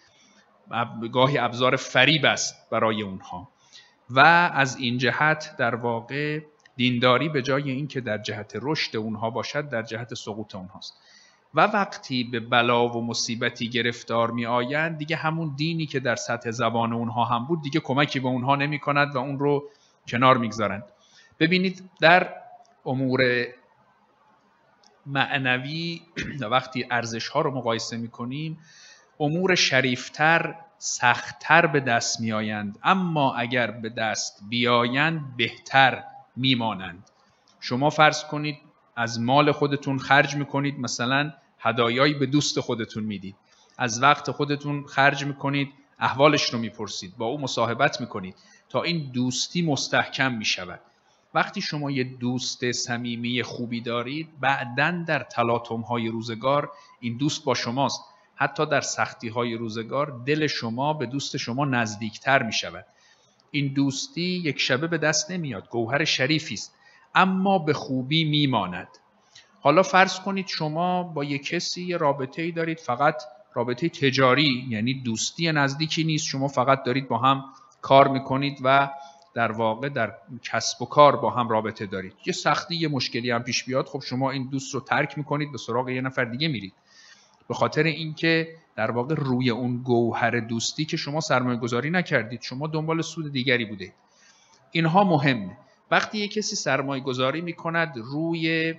گاهی 1.12 1.38
ابزار 1.38 1.76
فریب 1.76 2.24
است 2.24 2.70
برای 2.70 3.02
اونها. 3.02 3.48
و 4.10 4.20
از 4.54 4.76
این 4.76 4.98
جهت 4.98 5.56
در 5.58 5.74
واقع 5.74 6.40
دینداری 6.76 7.28
به 7.28 7.42
جای 7.42 7.70
اینکه 7.70 8.00
در 8.00 8.18
جهت 8.18 8.52
رشد 8.62 8.96
اونها 8.96 9.30
باشد 9.30 9.68
در 9.68 9.82
جهت 9.82 10.14
سقوط 10.14 10.54
اونهاست. 10.54 10.94
و 11.54 11.60
وقتی 11.60 12.24
به 12.24 12.40
بلا 12.40 12.88
و 12.88 13.06
مصیبتی 13.06 13.68
گرفتار 13.68 14.30
می 14.30 14.46
آیند 14.46 14.98
دیگه 14.98 15.16
همون 15.16 15.54
دینی 15.56 15.86
که 15.86 16.00
در 16.00 16.16
سطح 16.16 16.50
زبان 16.50 16.92
اونها 16.92 17.24
هم 17.24 17.46
بود 17.46 17.62
دیگه 17.62 17.80
کمکی 17.80 18.20
به 18.20 18.28
اونها 18.28 18.56
نمی 18.56 18.78
کند 18.78 19.16
و 19.16 19.18
اون 19.18 19.38
رو 19.38 19.64
کنار 20.08 20.38
می‌گذارند. 20.38 20.84
ببینید 21.40 21.90
در 22.00 22.34
امور 22.86 23.20
معنوی 25.06 26.02
وقتی 26.50 26.86
ارزش 26.90 27.28
ها 27.28 27.40
رو 27.40 27.50
مقایسه 27.50 27.96
می 27.96 28.08
کنیم 28.08 28.58
امور 29.20 29.54
شریفتر 29.54 30.54
سختتر 30.78 31.66
به 31.66 31.80
دست 31.80 32.20
می 32.20 32.32
آیند 32.32 32.78
اما 32.82 33.34
اگر 33.34 33.70
به 33.70 33.88
دست 33.88 34.40
بیایند 34.48 35.36
بهتر 35.36 36.04
میمانند. 36.36 37.10
شما 37.60 37.90
فرض 37.90 38.24
کنید 38.24 38.56
از 38.96 39.20
مال 39.20 39.52
خودتون 39.52 39.98
خرج 39.98 40.36
می‌کنید 40.36 40.78
مثلا 40.78 41.32
هدایایی 41.58 42.14
به 42.14 42.26
دوست 42.26 42.60
خودتون 42.60 43.04
می‌دید. 43.04 43.36
از 43.78 44.02
وقت 44.02 44.30
خودتون 44.30 44.86
خرج 44.86 45.24
می‌کنید 45.24 45.72
احوالش 45.98 46.50
رو 46.50 46.58
می‌پرسید. 46.58 47.16
با 47.16 47.26
او 47.26 47.40
مصاحبت 47.40 48.00
می‌کنید. 48.00 48.34
تا 48.68 48.82
این 48.82 49.10
دوستی 49.12 49.62
مستحکم 49.62 50.32
می‌شود. 50.32 50.80
وقتی 51.34 51.60
شما 51.60 51.90
یه 51.90 52.04
دوست 52.04 52.72
صمیمی 52.72 53.42
خوبی 53.42 53.80
دارید 53.80 54.28
بعدا 54.40 55.04
در 55.06 55.22
تلاطم 55.22 55.80
های 55.80 56.08
روزگار 56.08 56.72
این 57.00 57.16
دوست 57.16 57.44
با 57.44 57.54
شماست. 57.54 58.00
حتی 58.34 58.66
در 58.66 58.80
سختی 58.80 59.28
های 59.28 59.54
روزگار 59.54 60.22
دل 60.26 60.46
شما 60.46 60.92
به 60.92 61.06
دوست 61.06 61.36
شما 61.36 61.64
نزدیکتر 61.64 62.42
می 62.42 62.52
شود 62.52 62.86
این 63.50 63.72
دوستی 63.74 64.22
یک 64.22 64.60
شبه 64.60 64.86
به 64.86 64.98
دست 64.98 65.30
نمیاد 65.30 65.68
گوهر 65.68 66.04
شریفی 66.04 66.54
است 66.54 66.74
اما 67.14 67.58
به 67.58 67.72
خوبی 67.72 68.24
میماند. 68.24 68.88
حالا 69.60 69.82
فرض 69.82 70.20
کنید 70.20 70.46
شما 70.46 71.02
با 71.02 71.24
یک 71.24 71.46
کسی 71.46 71.92
رابطه 71.92 72.42
ای 72.42 72.52
دارید 72.52 72.80
فقط 72.80 73.22
رابطه 73.54 73.88
تجاری 73.88 74.66
یعنی 74.68 74.94
دوستی 74.94 75.52
نزدیکی 75.52 76.04
نیست 76.04 76.26
شما 76.26 76.48
فقط 76.48 76.82
دارید 76.82 77.08
با 77.08 77.18
هم 77.18 77.44
کار 77.82 78.08
می‌کنید 78.08 78.58
و 78.64 78.90
در 79.34 79.52
واقع 79.52 79.88
در 79.88 80.14
کسب 80.42 80.82
و 80.82 80.86
کار 80.86 81.16
با 81.16 81.30
هم 81.30 81.48
رابطه 81.48 81.86
دارید. 81.86 82.14
یه 82.26 82.32
سختی 82.32 82.76
یه 82.76 82.88
مشکلی 82.88 83.30
هم 83.30 83.42
پیش 83.42 83.64
بیاد 83.64 83.86
خب 83.86 84.00
شما 84.00 84.30
این 84.30 84.48
دوست 84.48 84.74
رو 84.74 84.80
ترک 84.80 85.18
می‌کنید 85.18 85.52
به 85.52 85.58
سراغ 85.58 85.88
یه 85.88 86.00
نفر 86.00 86.24
دیگه 86.24 86.48
میرید. 86.48 86.72
به 87.48 87.54
خاطر 87.54 87.82
اینکه 87.82 88.56
در 88.76 88.90
واقع 88.90 89.14
روی 89.14 89.50
اون 89.50 89.76
گوهر 89.76 90.40
دوستی 90.40 90.84
که 90.84 90.96
شما 90.96 91.20
سرمایه 91.20 91.58
گذاری 91.58 91.90
نکردید 91.90 92.42
شما 92.42 92.66
دنبال 92.66 93.02
سود 93.02 93.32
دیگری 93.32 93.64
بوده 93.64 93.92
اینها 94.70 95.04
مهمه. 95.04 95.56
وقتی 95.90 96.18
یک 96.18 96.32
کسی 96.32 96.56
سرمایه 96.56 97.02
گذاری 97.02 97.40
می 97.40 97.52
کند 97.52 97.92
روی 97.96 98.74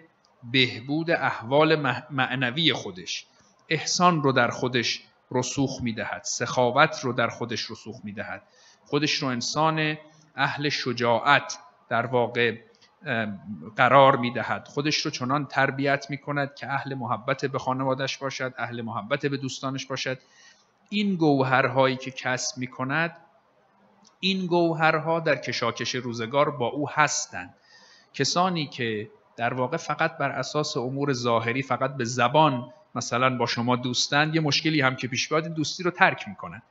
بهبود 0.52 1.12
احوال 1.12 1.76
معنوی 2.12 2.74
خودش 2.74 3.26
احسان 3.70 4.24
رو 4.24 4.32
در 4.32 4.50
خودش 4.50 5.04
رسوخ 5.32 5.82
می 5.82 5.94
دهد 5.94 6.22
سخاوت 6.24 7.00
رو 7.04 7.14
در 7.14 7.28
خودش 7.28 7.72
رسوخ 7.72 7.96
می 8.04 8.12
دهد 8.12 8.44
خودش 8.86 9.12
رو 9.12 9.28
انسان 9.28 9.98
اهل 10.36 10.70
شجاعت 10.70 11.58
در 11.90 12.06
واقع 12.06 12.58
قرار 13.76 14.18
می 14.18 14.34
دهد 14.34 14.68
خودش 14.68 14.98
رو 14.98 15.12
چنان 15.12 15.46
تربیت 15.46 16.06
می 16.10 16.18
کند 16.18 16.56
که 16.56 16.74
اهل 16.74 16.94
محبت 16.94 17.46
به 17.46 17.60
خانوادش 17.60 18.18
باشد 18.18 18.54
اهل 18.58 18.82
محبت 18.82 19.26
به 19.26 19.38
دوستانش 19.38 19.86
باشد. 19.86 20.18
این 20.90 21.16
گوهرهایی 21.16 21.96
که 21.96 22.12
کسب 22.12 22.58
می 22.58 22.68
کند 22.68 23.18
این 24.20 24.46
گوهرها 24.46 25.20
در 25.20 25.36
کشاکش 25.36 25.96
روزگار 25.96 26.50
با 26.50 26.68
او 26.68 26.90
هستند. 26.90 27.54
کسانی 28.14 28.68
که 28.68 29.10
در 29.38 29.54
واقع 29.54 29.78
فقط 29.78 30.18
بر 30.18 30.30
اساس 30.30 30.78
امور 30.78 31.14
ظاهری 31.14 31.62
فقط 31.62 31.96
به 31.96 32.06
زبان 32.06 32.74
مثلا 32.96 33.38
با 33.38 33.46
شما 33.46 33.76
دوستند 33.76 34.36
یه 34.36 34.42
مشکلی 34.42 34.82
هم 34.82 34.96
که 34.96 35.08
پیش 35.08 35.30
بیاد 35.30 35.48
دوستی 35.48 35.84
رو 35.84 35.92
ترک 35.92 36.28
می‌کنن 36.28 36.62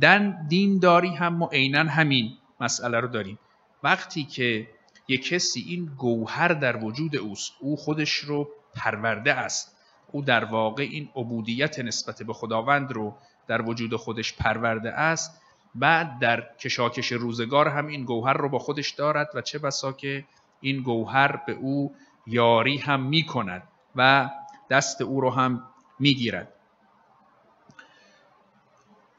دن 0.00 0.46
دینداری 0.48 1.14
هم 1.14 1.34
ما 1.34 1.48
عینا 1.52 1.84
همین. 1.90 2.38
مسئله 2.60 3.00
رو 3.00 3.08
داریم. 3.08 3.38
وقتی 3.82 4.24
که 4.24 4.68
یک 5.08 5.28
کسی 5.28 5.60
این 5.60 5.86
گوهر 5.86 6.48
در 6.48 6.84
وجود 6.84 7.16
اوست 7.16 7.52
او 7.60 7.76
خودش 7.76 8.14
رو 8.14 8.48
پرورده 8.74 9.34
است. 9.34 9.76
او 10.12 10.22
در 10.22 10.44
واقع 10.44 10.82
این 10.82 11.08
عبودیت 11.16 11.78
نسبت 11.78 12.22
به 12.22 12.32
خداوند 12.32 12.92
رو 12.92 13.16
در 13.46 13.62
وجود 13.62 13.96
خودش 13.96 14.36
پرورده 14.36 14.92
است. 14.92 15.42
بعد 15.74 16.18
در 16.18 16.40
کشاکش 16.60 17.12
روزگار 17.12 17.68
هم 17.68 17.86
این 17.86 18.04
گوهر 18.04 18.32
رو 18.32 18.48
با 18.48 18.58
خودش 18.58 18.90
دارد 18.90 19.28
و 19.34 19.40
چه 19.40 19.58
بسا 19.58 19.92
که 19.92 20.24
این 20.60 20.82
گوهر 20.82 21.36
به 21.36 21.52
او 21.52 21.94
یاری 22.26 22.76
هم 22.76 23.02
می 23.02 23.26
کند 23.26 23.62
و 23.96 24.30
دست 24.70 25.02
او 25.02 25.20
رو 25.20 25.30
هم 25.30 25.64
می 25.98 26.14
گیرد 26.14 26.52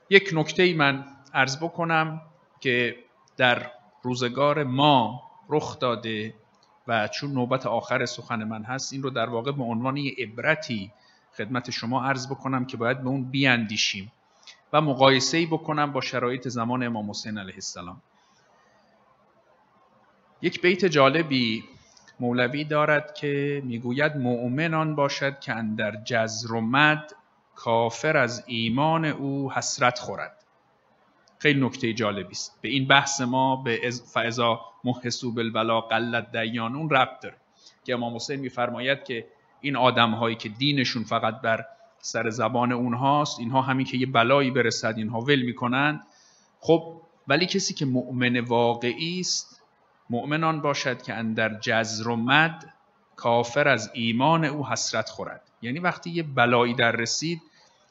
یک 0.10 0.30
نکته 0.34 0.74
من 0.74 1.06
عرض 1.34 1.58
بکنم 1.58 2.22
که 2.60 2.96
در 3.40 3.72
روزگار 4.04 4.64
ما 4.64 5.24
رخ 5.50 5.80
داده 5.80 6.34
و 6.88 7.08
چون 7.08 7.32
نوبت 7.32 7.66
آخر 7.66 8.06
سخن 8.06 8.44
من 8.44 8.64
هست 8.64 8.94
این 8.94 9.04
رو 9.04 9.10
در 9.10 9.30
واقع 9.30 9.52
به 9.52 9.64
عنوان 9.64 9.98
یه 9.98 10.16
عبرتی 10.18 10.92
خدمت 11.38 11.72
شما 11.72 12.04
عرض 12.04 12.28
بکنم 12.28 12.66
که 12.66 12.78
باید 12.78 13.02
به 13.02 13.10
اون 13.10 13.24
بیاندیشیم 13.24 14.12
و 14.74 14.82
مقایسه 14.82 15.38
ای 15.38 15.46
بکنم 15.46 15.92
با 15.92 16.02
شرایط 16.02 16.48
زمان 16.48 16.84
امام 16.84 17.10
حسین 17.10 17.38
علیه 17.38 17.54
السلام. 17.54 18.02
یک 20.42 20.62
بیت 20.62 20.86
جالبی 20.86 21.64
مولوی 22.20 22.64
دارد 22.64 23.14
که 23.14 23.62
می‌گوید 23.66 24.18
مؤمنان 24.18 24.96
باشد 24.96 25.40
که 25.40 25.54
اندر 25.54 25.96
جزر 25.96 26.54
و 26.54 26.62
مد 26.62 27.12
کافر 27.56 28.18
از 28.18 28.44
ایمان 28.48 29.06
او 29.06 29.52
حسرت 29.54 30.00
خورد. 30.00 30.39
خیلی 31.40 31.66
نکته 31.66 31.94
جالبی 31.94 32.32
است. 32.32 32.60
به 32.62 32.70
این 32.70 32.88
بحث 32.88 33.22
ما 33.22 33.56
به 33.56 33.92
فعضا 34.14 34.62
محسو 34.84 35.32
بالبلا 35.32 35.82
قلت 35.82 36.32
دیان 36.32 36.76
اون 36.76 36.90
ربط 36.90 37.20
داره. 37.24 37.36
که 37.86 37.94
امام 37.94 38.16
حسین 38.16 38.40
میفرماید 38.40 39.04
که 39.04 39.28
این 39.62 39.76
آدم 39.76 40.12
هایی 40.12 40.36
که 40.36 40.50
دینشون 40.50 41.04
فقط 41.04 41.42
بر 41.42 41.66
سر 42.02 42.30
زبان 42.30 42.72
اونهاست 42.72 43.40
اینها 43.40 43.62
همین 43.62 43.86
که 43.86 43.98
یه 43.98 44.06
بلایی 44.06 44.52
برسد 44.52 44.94
اینها 44.98 45.20
ول 45.20 45.42
می‌کنن. 45.42 46.04
خب 46.60 47.02
ولی 47.28 47.46
کسی 47.46 47.74
که 47.74 47.86
مؤمن 47.86 48.40
واقعی 48.40 49.20
است 49.20 49.62
مؤمنان 50.10 50.62
باشد 50.62 51.02
که 51.02 51.14
اندر 51.14 51.60
جزر 51.60 52.08
و 52.08 52.16
مد 52.16 52.74
کافر 53.16 53.68
از 53.68 53.92
ایمان 53.94 54.46
او 54.46 54.68
حسرت 54.68 55.10
خورد. 55.10 55.42
یعنی 55.62 55.80
وقتی 55.80 56.10
یه 56.10 56.24
بلایی 56.24 56.74
در 56.74 56.92
رسید 56.92 57.42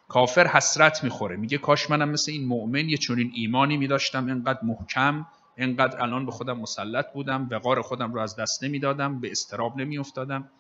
کافر 0.09 0.47
حسرت 0.47 1.05
می‌خوره. 1.05 1.37
میگه 1.37 1.59
کاش 1.59 1.91
منم 1.91 2.09
مثل 2.09 2.33
این 2.33 2.47
مؤمن 2.47 2.89
یه 2.89 2.97
چنین 2.97 3.33
ایمانی 3.35 3.77
میداشتم 3.77 4.27
اینقدر 4.27 4.61
محکم 4.63 5.27
اینقدر 5.57 6.03
الان 6.03 6.27
به 6.27 6.33
خودم 6.33 6.59
مسلط 6.59 7.13
بودم 7.13 7.49
وقار 7.51 7.83
خودم 7.83 8.13
رو 8.13 8.21
از 8.21 8.37
دست 8.37 8.65
نمی‌دادم 8.65 9.21
به 9.21 9.31
استراب 9.31 9.77
نمیافتادم. 9.77 10.51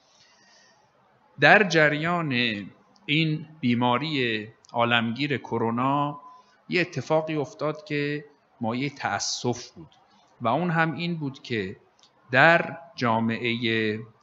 در 1.40 1.62
جریان 1.62 2.32
این 3.06 3.46
بیماری 3.60 4.48
عالمگیر 4.72 5.38
کرونا 5.38 6.20
یه 6.68 6.80
اتفاقی 6.80 7.34
افتاد 7.34 7.84
که 7.84 8.24
مایه 8.60 8.90
تأسف 8.90 9.70
بود 9.70 9.88
و 10.40 10.48
اون 10.48 10.70
هم 10.70 10.92
این 10.92 11.16
بود 11.16 11.42
که 11.42 11.76
در 12.30 12.78
جامعه 12.96 13.58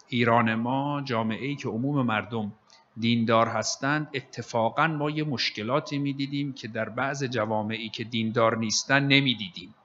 ایران 0.07 0.55
ما 0.55 1.01
جامعه 1.05 1.45
ای 1.45 1.55
که 1.55 1.69
عموم 1.69 2.05
مردم 2.05 2.53
دیندار 2.99 3.47
هستند 3.47 4.09
اتفاقا 4.13 4.87
ما 4.87 5.09
یه 5.09 5.23
مشکلاتی 5.23 5.97
می‌دیدیم 5.97 6.53
که 6.53 6.67
در 6.67 6.89
بعض 6.89 7.23
جوامعی 7.23 7.89
که 7.89 8.03
دیندار 8.03 8.57
نیستن 8.57 9.03
نمی‌دیدیم. 9.03 9.75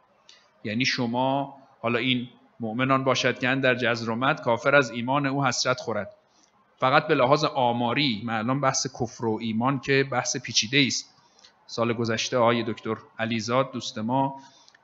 یعنی 0.65 0.85
شما 0.85 1.55
حالا 1.81 1.99
این 1.99 2.29
مؤمنان 2.61 3.05
باشد 3.05 3.39
که 3.39 3.55
در 3.55 3.75
جزرومت 3.75 4.41
کافر 4.41 4.75
از 4.75 4.91
ایمان 4.91 5.27
او 5.27 5.45
حسرت 5.45 5.81
خورد. 5.81 6.17
فقط 6.77 7.07
به 7.07 7.15
لحاظ 7.15 7.45
آماری 7.45 8.23
معلوم 8.25 8.61
بحث 8.61 8.87
کفر 9.01 9.25
و 9.25 9.39
ایمان 9.41 9.81
که 9.81 10.09
بحث 10.13 10.37
پیچیده 10.37 10.85
است. 10.87 11.15
سال 11.67 11.93
گذشته 11.93 12.37
آقای 12.37 12.63
دکتر 12.63 12.97
علیزاد 13.19 13.73
دوست 13.73 13.99
ما 13.99 14.37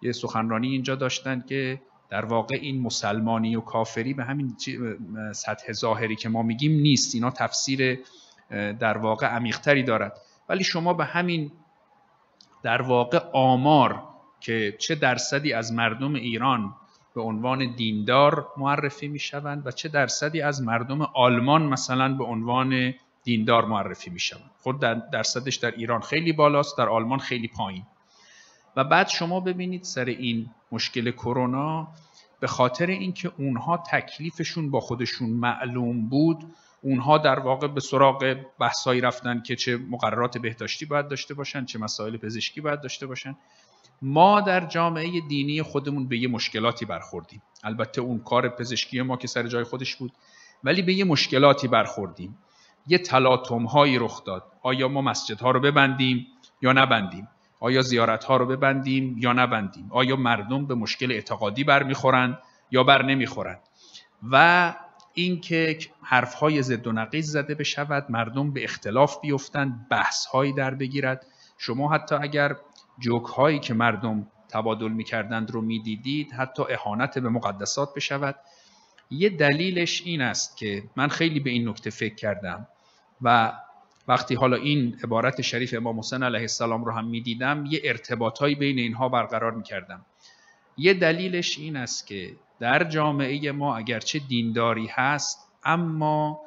یه 0.03 0.13
سخنرانی 0.13 0.69
اینجا 0.69 0.95
داشتن 0.95 1.45
که 1.49 1.83
در 2.09 2.25
واقع 2.25 2.59
این 2.61 2.81
مسلمانی 2.81 3.57
و 3.57 3.61
کافری 3.61 4.15
به 4.15 4.25
همین 4.25 4.57
سطح 5.33 5.73
ظاهری 5.73 6.17
که 6.17 6.29
ما 6.29 6.43
میگیم 6.43 6.73
نیست. 6.73 7.15
اینا 7.15 7.31
تفسیر 7.31 7.99
در 8.51 8.99
واقع 8.99 9.27
عمیقتری 9.27 9.83
دارد. 9.83 10.21
ولی 10.49 10.65
شما 10.65 10.95
به 10.95 11.05
همین 11.05 11.53
در 12.63 12.83
واقع 12.83 13.19
آمار 13.33 14.03
که 14.41 14.77
چه 14.79 14.95
درصدی 14.95 15.53
از 15.53 15.73
مردم 15.73 16.15
ایران 16.15 16.75
به 17.15 17.23
عنوان 17.23 17.75
دیندار 17.75 18.49
معرفی 18.57 19.09
می 19.09 19.19
شوند 19.19 19.67
و 19.67 19.71
چه 19.71 19.89
درصدی 19.89 20.41
از 20.41 20.63
مردم 20.63 21.03
آلمان 21.03 21.63
مثلا 21.63 22.15
به 22.15 22.25
عنوان 22.25 22.95
دیندار 23.25 23.65
معرفی 23.65 24.11
می 24.11 24.21
شوند 24.21 24.51
خود 24.59 24.81
در 24.81 24.95
درصدش 24.95 25.57
در 25.57 25.71
ایران 25.71 26.01
خیلی 26.01 26.33
بالاست 26.33 26.79
در 26.79 26.89
آلمان 26.89 27.19
خیلی 27.19 27.49
پایین. 27.49 27.83
و 28.77 28.85
بعد 28.85 29.09
شما 29.09 29.41
ببینید 29.41 29.83
سر 29.83 30.05
این 30.05 30.51
مشکل 30.73 31.11
کرونا 31.11 31.89
به 32.41 32.47
خاطر 32.47 32.87
اینکه 32.87 33.33
اونها 33.39 33.77
تکلیفشون 33.91 34.71
با 34.71 34.81
خودشون 34.81 35.31
معلوم 35.31 36.09
بود 36.09 36.45
اونها 36.83 37.19
در 37.19 37.39
واقع 37.39 37.69
به 37.69 37.81
سراغ 37.81 38.37
بحثایی 38.59 39.01
رفتن 39.01 39.43
که 39.43 39.57
چه 39.57 39.77
مقررات 39.77 40.39
بهداشتی 40.39 40.87
باید 40.87 41.09
داشته 41.09 41.35
باشن 41.35 41.65
چه 41.65 41.79
مسائل 41.79 42.17
پزشکی 42.17 42.61
باید 42.61 42.81
داشته 42.81 43.07
باشن. 43.07 43.37
ما 44.03 44.41
در 44.41 44.67
جامعه 44.67 45.21
دینی 45.29 45.63
خودمون 45.63 46.09
به 46.09 46.19
یه 46.19 46.29
مشکلاتی 46.29 46.85
برخوردیم. 46.85 47.43
البته 47.65 48.01
اون 48.01 48.19
کار 48.19 48.49
پزشکی 48.49 49.03
ما 49.03 49.17
که 49.17 49.29
سر 49.29 49.47
جای 49.47 49.65
خودش 49.65 49.97
بود 49.97 50.13
ولی 50.65 50.83
به 50.83 50.95
یه 50.95 51.05
مشکلاتی 51.05 51.69
برخوردیم. 51.69 52.39
یه 52.87 52.99
تلاطم 52.99 53.65
هایی 53.65 53.99
رخ 53.99 54.25
داد. 54.25 54.53
آیا 54.63 54.89
ما 54.89 55.01
مسجدها 55.01 55.51
رو 55.51 55.61
ببندیم 55.61 56.27
یا 56.63 56.73
نبندیم؟ 56.73 57.29
آیا 57.67 57.83
زیارت 57.83 58.25
ها 58.25 58.37
رو 58.37 58.47
ببندیم 58.47 59.19
یا 59.19 59.33
نبندیم؟ 59.33 59.89
آیا 59.91 60.17
مردم 60.17 60.67
به 60.67 60.75
مشکل 60.75 61.13
اعتقادی 61.13 61.65
برمیخورند 61.65 62.39
یا 62.71 62.85
بر 62.85 63.03
نمی‌خورند 63.03 63.61
و 64.31 64.75
اینکه 65.15 65.79
حرف 66.03 66.35
های 66.35 66.63
ضد 66.63 66.87
و 66.87 66.93
نقیض 66.93 67.31
زده 67.31 67.55
بشود 67.55 68.07
مردم 68.11 68.53
به 68.53 68.65
اختلاف 68.65 69.21
بیفتند 69.21 69.89
بحث 69.89 70.27
هایی 70.27 70.53
در 70.53 70.75
بگیرد. 70.75 71.27
شما 71.59 71.93
حتی 71.93 72.15
اگر 72.15 72.57
جوک 72.99 73.25
هایی 73.25 73.59
که 73.59 73.75
مردم 73.75 74.27
تبادل 74.49 74.89
می‌کردند 74.89 75.51
رو 75.51 75.61
می‌دیدید 75.61 76.33
حتی 76.33 76.63
اهانت 76.71 77.19
به 77.19 77.29
مقدسات 77.29 77.95
بشود. 77.95 78.37
یه 79.11 79.29
دلیلش 79.29 80.03
این 80.05 80.21
است 80.21 80.57
که 80.57 80.83
من 80.97 81.09
خیلی 81.09 81.41
به 81.41 81.51
این 81.51 81.69
نکته 81.69 81.91
فکر 81.91 82.15
کردم 82.15 82.67
و 83.23 83.53
وقتی 84.09 84.35
حالا 84.35 84.57
این 84.57 84.97
عبارت 85.05 85.41
شریف 85.41 85.75
امام 85.77 85.99
حسین 85.99 86.23
علیه 86.23 86.41
السلام 86.41 86.85
رو 86.85 86.93
هم 86.93 87.07
می‌دیدم 87.07 87.65
یه 87.71 87.81
ارتباطایی 87.85 88.55
بین 88.55 88.79
اینها 88.79 89.09
برقرار 89.09 89.53
می‌کردم. 89.53 90.07
یه 90.77 90.95
دلیلش 90.95 91.59
این 91.59 91.77
است 91.77 92.07
که 92.07 92.37
در 92.61 92.85
جامعه 92.85 93.53
ما 93.53 93.77
اگرچه 93.77 94.19
دینداری 94.19 94.87
هست 94.87 95.53
اما 95.65 96.41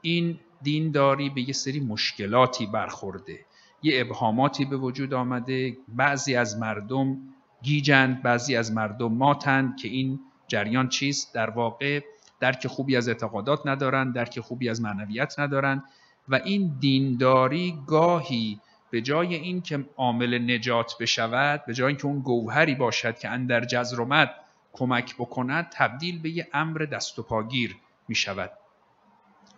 این 0.00 0.38
دینداری 0.62 1.30
به 1.30 1.40
یه 1.40 1.52
سری 1.52 1.80
مشکلاتی 1.80 2.66
برخورده. 2.66 3.40
یه 3.82 4.00
ابهاماتی 4.00 4.64
به 4.64 4.76
وجود 4.76 5.14
آمده 5.14 5.76
بعضی 5.88 6.36
از 6.36 6.58
مردم 6.58 7.18
گیجند 7.62 8.22
بعضی 8.22 8.56
از 8.56 8.72
مردم 8.72 9.12
ماتند 9.12 9.76
که 9.76 9.88
این 9.88 10.20
جریان 10.48 10.88
چیست؟ 10.88 11.34
در 11.34 11.50
واقع 11.50 12.00
درک 12.40 12.66
خوبی 12.66 12.96
از 12.96 13.08
اعتقادات 13.08 13.66
ندارند 13.66 14.14
درک 14.14 14.40
خوبی 14.40 14.68
از 14.68 14.80
معنویت 14.80 15.38
ندارند. 15.38 15.82
و 16.28 16.34
این 16.34 16.76
دینداری 16.80 17.78
گاهی 17.86 18.60
به 18.90 19.00
جای 19.00 19.34
اینکه 19.34 19.84
عامل 19.96 20.54
نجات 20.54 20.94
بشود 21.00 21.64
به 21.66 21.74
جای 21.74 21.86
اینکه 21.86 22.06
اون 22.06 22.20
گوهری 22.20 22.74
باشد 22.74 23.18
که 23.18 23.28
اندر 23.28 23.64
جزرومت 23.64 24.30
کمک 24.72 25.16
بکند 25.16 25.68
تبدیل 25.72 26.22
به 26.22 26.30
یه 26.30 26.48
امر 26.52 26.78
دست 26.78 27.18
و 27.18 27.22
پاگیر 27.22 27.76
می 28.08 28.14
شود 28.14 28.50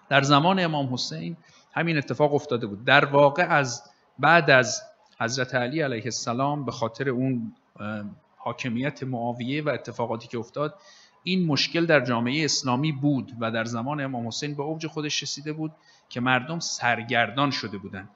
در 0.08 0.22
زمان 0.22 0.60
امام 0.60 0.94
حسین 0.94 1.36
همین 1.72 1.98
اتفاق 1.98 2.34
افتاده 2.34 2.66
بود. 2.66 2.84
در 2.84 3.04
واقع 3.04 3.42
از 3.42 3.90
بعد 4.18 4.50
از 4.50 4.82
حضرت 5.20 5.54
علی 5.54 5.80
علیه 5.80 6.04
السلام 6.04 6.64
به 6.64 6.72
خاطر 6.72 7.08
اون 7.08 7.54
حاکمیت 8.36 9.02
معاویه 9.02 9.62
و 9.62 9.68
اتفاقاتی 9.68 10.28
که 10.28 10.38
افتاد 10.38 10.74
این 11.28 11.46
مشکل 11.46 11.86
در 11.86 12.00
جامعه 12.00 12.44
اسلامی 12.44 12.92
بود 12.92 13.32
و 13.40 13.50
در 13.50 13.64
زمان 13.64 14.00
امام 14.00 14.28
حسین 14.28 14.54
به 14.54 14.62
اوج 14.62 14.86
خودش 14.86 15.22
رسیده 15.22 15.52
بود 15.52 15.72
که 16.08 16.20
مردم 16.20 16.58
سرگردان 16.58 17.50
شده 17.50 17.78
بودند. 17.78 18.08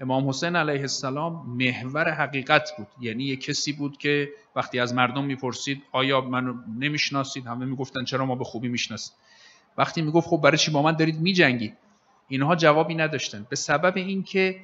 امام 0.00 0.28
حسین 0.28 0.56
علیه 0.56 0.80
السلام 0.80 1.46
محور 1.46 2.12
حقیقت 2.12 2.70
بود. 2.78 2.86
یعنی 3.00 3.24
یک 3.24 3.44
کسی 3.44 3.72
بود 3.72 3.98
که 3.98 4.28
وقتی 4.56 4.78
از 4.80 4.94
مردم 4.94 5.24
می‌پرسید 5.24 5.82
آیا 5.92 6.20
منو 6.20 6.54
نمی‌شناسید؟ 6.78 7.46
همه 7.46 7.64
می‌گفتن 7.64 8.04
چرا 8.04 8.26
ما 8.26 8.34
به 8.34 8.44
خوبی 8.44 8.68
می‌شناسید 8.68 9.16
وقتی 9.78 10.02
می‌گفت 10.02 10.28
خب 10.28 10.40
برای 10.42 10.58
چی 10.58 10.70
با 10.70 10.82
من 10.82 10.92
دارید 10.92 11.20
میجنگید؟ 11.20 11.76
اینها 12.28 12.56
جوابی 12.56 12.94
نداشتن 12.94 13.46
به 13.50 13.56
سبب 13.56 13.96
اینکه 13.96 14.60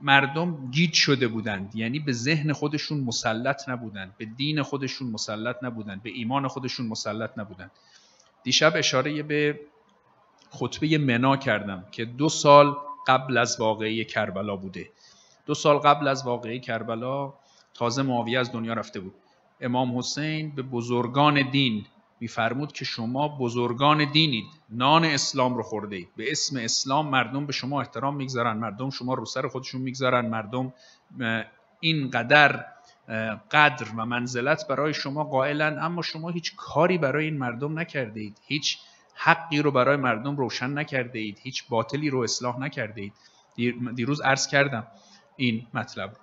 مردم 0.00 0.70
گیج 0.70 0.94
شده 0.94 1.28
بودند. 1.28 1.76
یعنی 1.76 1.98
به 1.98 2.12
ذهن 2.12 2.52
خودشون 2.52 3.00
مسلط 3.00 3.68
نبودند. 3.68 4.14
به 4.18 4.24
دین 4.24 4.62
خودشون 4.62 5.10
مسلط 5.10 5.56
نبودند. 5.62 6.02
به 6.02 6.10
ایمان 6.10 6.48
خودشون 6.48 6.86
مسلط 6.86 7.38
نبودند. 7.38 7.70
دیشب 8.42 8.72
اشاره 8.76 9.22
به 9.22 9.60
خطبه 10.50 10.98
منا 10.98 11.36
کردم 11.36 11.84
که 11.90 12.04
دو 12.04 12.28
سال 12.28 12.76
قبل 13.06 13.38
از 13.38 13.60
واقعی 13.60 14.04
کربلا 14.04 14.56
بوده. 14.56 14.90
دو 15.46 15.54
سال 15.54 15.78
قبل 15.78 16.08
از 16.08 16.26
واقعی 16.26 16.60
کربلا 16.60 17.34
تازه 17.74 18.02
معاویه 18.02 18.38
از 18.38 18.52
دنیا 18.52 18.72
رفته 18.72 19.00
بود. 19.00 19.14
امام 19.60 19.98
حسین 19.98 20.54
به 20.54 20.62
بزرگان 20.62 21.50
دین 21.50 21.86
میفرمود 22.20 22.72
که 22.72 22.84
شما 22.84 23.28
بزرگان 23.28 24.10
دینید. 24.12 24.46
نان 24.70 25.04
اسلام 25.04 25.56
رو 25.56 25.62
خورده 25.62 25.96
اید 25.96 26.08
به 26.16 26.30
اسم 26.30 26.56
اسلام 26.56 27.08
مردم 27.08 27.46
به 27.46 27.52
شما 27.52 27.80
احترام 27.80 28.16
می‌گذارن. 28.16 28.56
مردم 28.56 28.90
شما 28.90 29.14
رو 29.14 29.24
سر 29.24 29.48
خودشون 29.48 29.80
می‌گذارن. 29.80 30.26
مردم 30.26 30.72
اینقدر 31.80 32.64
قدر 33.50 33.86
و 33.96 34.06
منزلت 34.06 34.68
برای 34.68 34.94
شما 34.94 35.24
قائلن. 35.24 35.78
اما 35.78 36.02
شما 36.02 36.28
هیچ 36.28 36.56
کاری 36.56 36.98
برای 36.98 37.24
این 37.24 37.38
مردم 37.38 37.78
نکرده 37.78 38.20
اید 38.20 38.38
هیچ 38.46 38.78
حقی 39.14 39.62
رو 39.62 39.70
برای 39.70 39.96
مردم 39.96 40.36
روشن 40.36 40.78
نکرده 40.78 41.18
اید 41.18 41.38
هیچ 41.42 41.68
باطلی 41.68 42.10
رو 42.10 42.18
اصلاح 42.18 42.60
نکرده 42.60 43.00
اید 43.00 43.14
دیروز 43.94 44.20
عرض 44.20 44.46
کردم 44.46 44.86
این 45.36 45.66
مطلب 45.74 46.16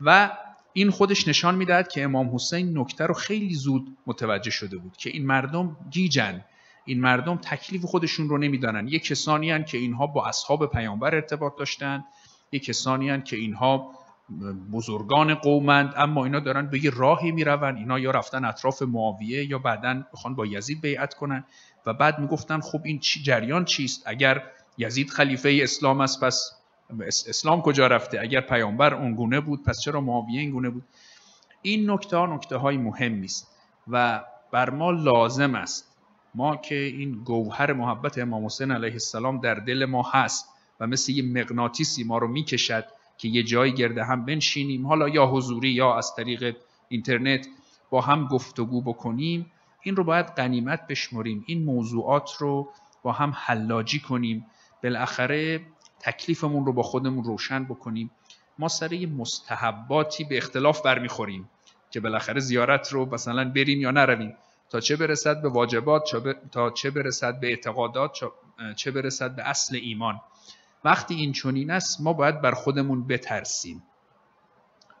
و 0.00 0.30
این 0.72 0.90
خودش 0.90 1.28
نشان 1.28 1.54
می‌دهد 1.54 1.88
که 1.88 2.04
امام 2.04 2.34
حسین 2.34 2.78
نکته 2.78 3.06
رو 3.06 3.14
خیلی 3.14 3.54
زود 3.54 3.96
متوجه 4.06 4.50
شده 4.50 4.76
بود 4.76 4.96
که 4.96 5.10
این 5.10 5.26
مردم 5.26 5.76
گیجن. 5.90 6.44
این 6.84 7.00
مردم 7.00 7.36
تکلیف 7.36 7.84
خودشون 7.84 8.28
رو 8.28 8.38
نمی‌دانن. 8.38 8.88
یه 8.88 8.98
کسانی 8.98 9.50
هن 9.50 9.64
که 9.64 9.78
اینها 9.78 10.06
با 10.06 10.26
اصحاب 10.26 10.66
پیامبر 10.66 11.14
ارتباط 11.14 11.52
داشتن 11.58 12.04
یه 12.52 12.60
کسانی 12.60 13.10
هن 13.10 13.22
که 13.22 13.36
اینها 13.36 13.92
بزرگان 14.72 15.34
قومند 15.34 15.94
اما 15.96 16.24
اینا 16.24 16.40
دارن 16.40 16.66
به 16.70 16.84
یه 16.84 16.90
راهی 16.90 17.32
میرون 17.32 17.76
اینا 17.76 17.98
یا 17.98 18.10
رفتن 18.10 18.44
اطراف 18.44 18.82
معاویه 18.82 19.50
یا 19.50 19.58
بعدا 19.58 20.02
بخوان 20.12 20.34
با 20.34 20.46
یزید 20.46 20.80
بیعت 20.80 21.14
کنن 21.14 21.44
و 21.86 21.94
بعد 21.94 22.18
می‌گفتن 22.18 22.60
خب 22.60 22.80
این 22.84 22.98
چی 22.98 23.22
جریان 23.22 23.64
چیست؟ 23.64 24.02
اگر 24.06 24.42
یزید 24.78 25.10
خلیفه 25.10 25.58
اسلام 25.62 26.00
است 26.00 26.20
پس 26.20 26.52
اسلام 27.06 27.62
کجا 27.62 27.86
رفته؟ 27.86 28.20
اگر 28.20 28.40
پیامبر 28.40 28.94
اونگونه 28.94 29.40
بود 29.40 29.62
پس 29.62 29.80
چرا 29.80 30.00
معاویه 30.00 30.40
این 30.40 30.50
گونه 30.50 30.70
بود؟ 30.70 30.84
این 31.62 31.90
نکته 31.90 32.16
ها 32.16 32.26
نکته 32.26 32.56
های 32.56 32.76
مهمی 32.76 33.24
است 33.24 33.46
و 33.88 34.24
بر 34.50 34.70
ما 34.70 34.90
لازم 34.90 35.54
است. 35.54 35.96
ما 36.34 36.56
که 36.56 36.74
این 36.74 37.12
گوهر 37.12 37.72
محبت 37.72 38.18
امام 38.18 38.46
حسین 38.46 38.70
علیه 38.70 38.92
السلام 38.92 39.40
در 39.40 39.54
دل 39.54 39.84
ما 39.84 40.02
هست 40.02 40.48
و 40.80 40.86
مثل 40.86 41.12
یه 41.12 41.22
مغناطیسی 41.22 42.04
ما 42.04 42.18
رو 42.18 42.28
می‌کشد 42.28 42.84
که 43.18 43.28
یه 43.28 43.42
جایی 43.42 43.72
گرده 43.72 44.04
هم 44.04 44.24
بنشینیم. 44.24 44.86
حالا 44.86 45.08
یا 45.08 45.26
حضوری 45.26 45.68
یا 45.68 45.96
از 45.96 46.14
طریق 46.14 46.56
اینترنت 46.88 47.46
با 47.90 48.00
هم 48.00 48.26
گفتگو 48.26 48.82
بکنیم. 48.82 49.52
این 49.82 49.96
رو 49.96 50.04
باید 50.04 50.26
غنیمت 50.26 50.86
بشمریم. 50.86 51.44
این 51.46 51.64
موضوعات 51.64 52.30
رو 52.38 52.72
با 53.02 53.12
هم 53.12 53.32
حلاجی 53.36 54.00
کنیم. 54.00 54.46
بالاخره 54.82 55.60
تکلیفمون 56.00 56.66
رو 56.66 56.72
با 56.72 56.82
خودمون 56.82 57.24
روشن 57.24 57.64
بکنیم. 57.64 58.10
ما 58.58 58.68
سر 58.68 59.06
مستحباتی 59.16 60.24
به 60.24 60.36
اختلاف 60.36 60.82
برمیخوریم 60.82 61.50
که 61.90 62.00
بالاخره 62.00 62.40
زیارت 62.40 62.88
رو 62.92 63.14
مثلا 63.14 63.50
بریم 63.50 63.80
یا 63.80 63.90
نرویم. 63.90 64.36
تا 64.70 64.80
چه 64.80 64.96
برسد 64.96 65.42
به 65.42 65.48
واجبات 65.48 66.16
تا 66.52 66.70
چه 66.70 66.90
برسد 66.90 67.40
به 67.40 67.46
اعتقادات 67.46 68.18
چه 68.76 68.90
برسد 68.90 69.36
به 69.36 69.48
اصل 69.48 69.78
ایمان. 69.82 70.20
وقتی 70.84 71.14
این 71.14 71.32
چنین 71.32 71.70
است 71.70 72.00
ما 72.00 72.12
باید 72.12 72.40
بر 72.40 72.52
خودمون 72.52 73.06
بترسیم. 73.06 73.82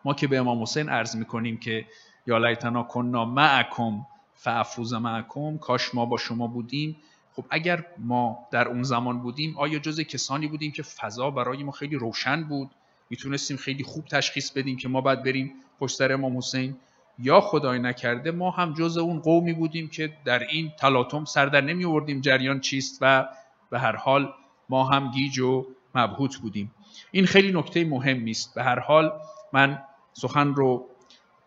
ما 0.04 0.14
که 0.14 0.26
به 0.26 0.38
امام 0.38 0.62
حسین 0.62 0.88
عرض 0.88 1.16
می‌کنیم 1.16 1.56
که 1.56 1.86
یا 2.26 2.38
لیتنا 2.38 2.82
کننا 2.82 3.24
معکم 3.24 4.06
فافوز 4.34 4.94
معکم 4.94 5.58
کاش 5.58 5.94
ما 5.94 6.06
با 6.06 6.16
شما 6.16 6.46
بودیم. 6.46 6.96
خب 7.38 7.44
اگر 7.50 7.84
ما 7.98 8.38
در 8.50 8.68
اون 8.68 8.82
زمان 8.82 9.18
بودیم 9.18 9.58
آیا 9.58 9.78
جز 9.78 10.00
کسانی 10.00 10.46
بودیم 10.46 10.72
که 10.72 10.82
فضا 10.82 11.30
برای 11.30 11.62
ما 11.62 11.72
خیلی 11.72 11.96
روشن 11.96 12.44
بود؟ 12.44 12.70
می‌تونستیم 13.10 13.56
خیلی 13.56 13.84
خوب 13.84 14.04
تشخیص 14.04 14.50
بدیم 14.50 14.76
که 14.76 14.88
ما 14.88 15.00
باید 15.00 15.22
بریم 15.22 15.52
پشت 15.80 15.96
سر 15.96 16.12
امام 16.12 16.38
حسین؟ 16.38 16.76
یا 17.18 17.40
خدای 17.40 17.78
نکرده 17.78 18.30
ما 18.30 18.50
هم 18.50 18.74
جز 18.74 18.96
اون 18.96 19.20
قومی 19.20 19.52
بودیم 19.52 19.88
که 19.88 20.12
در 20.24 20.38
این 20.38 20.72
تلاطم 20.78 21.24
سر 21.24 21.46
در 21.46 21.60
نمی 21.60 21.84
آوردیم 21.84 22.20
جریان 22.20 22.60
چیست 22.60 22.98
و 23.00 23.28
به 23.70 23.78
هر 23.78 23.96
حال 23.96 24.34
ما 24.68 24.84
هم 24.84 25.10
گیج 25.10 25.38
و 25.38 25.66
مبهوت 25.94 26.36
بودیم. 26.36 26.74
این 27.10 27.26
خیلی 27.26 27.52
نکته 27.52 27.84
مهمی 27.84 28.30
است 28.30 28.54
به 28.54 28.62
هر 28.62 28.78
حال 28.78 29.12
من 29.52 29.82
سخن 30.12 30.54
رو 30.54 30.86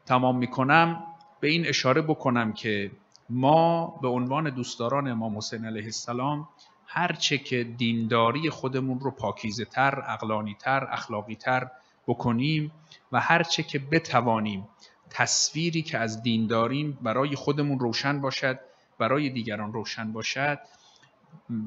تمام 0.06 0.38
می 0.38 0.48
کنم 0.48 1.04
به 1.40 1.48
این 1.48 1.68
اشاره 1.68 2.02
بکنم 2.02 2.54
که 2.54 2.92
ما 3.32 4.00
به 4.02 4.08
عنوان 4.08 4.50
دوستداران 4.50 5.08
امام 5.08 5.38
حسین 5.38 5.66
علیه 5.66 5.84
السلام 5.84 6.48
هرچه 6.86 7.38
که 7.38 7.64
دینداری 7.64 8.50
خودمون 8.50 9.00
رو 9.00 9.12
پاکیزه 9.12 9.66
تر، 9.66 10.04
اقلانی 10.08 10.56
تر، 10.60 10.88
اخلاقی 10.92 11.36
تر 11.36 11.68
بکنیم 12.08 12.72
و 13.12 13.20
هرچه 13.20 13.64
که 13.64 13.80
بتوانیم 13.80 14.68
تصویری 15.10 15.82
که 15.82 15.98
از 15.98 16.24
دینداریم 16.24 16.98
برای 17.02 17.36
خودمون 17.36 17.80
روشن 17.80 18.22
باشد 18.22 18.60
برای 18.98 19.30
دیگران 19.30 19.74
روشن 19.74 20.12
باشد 20.12 20.60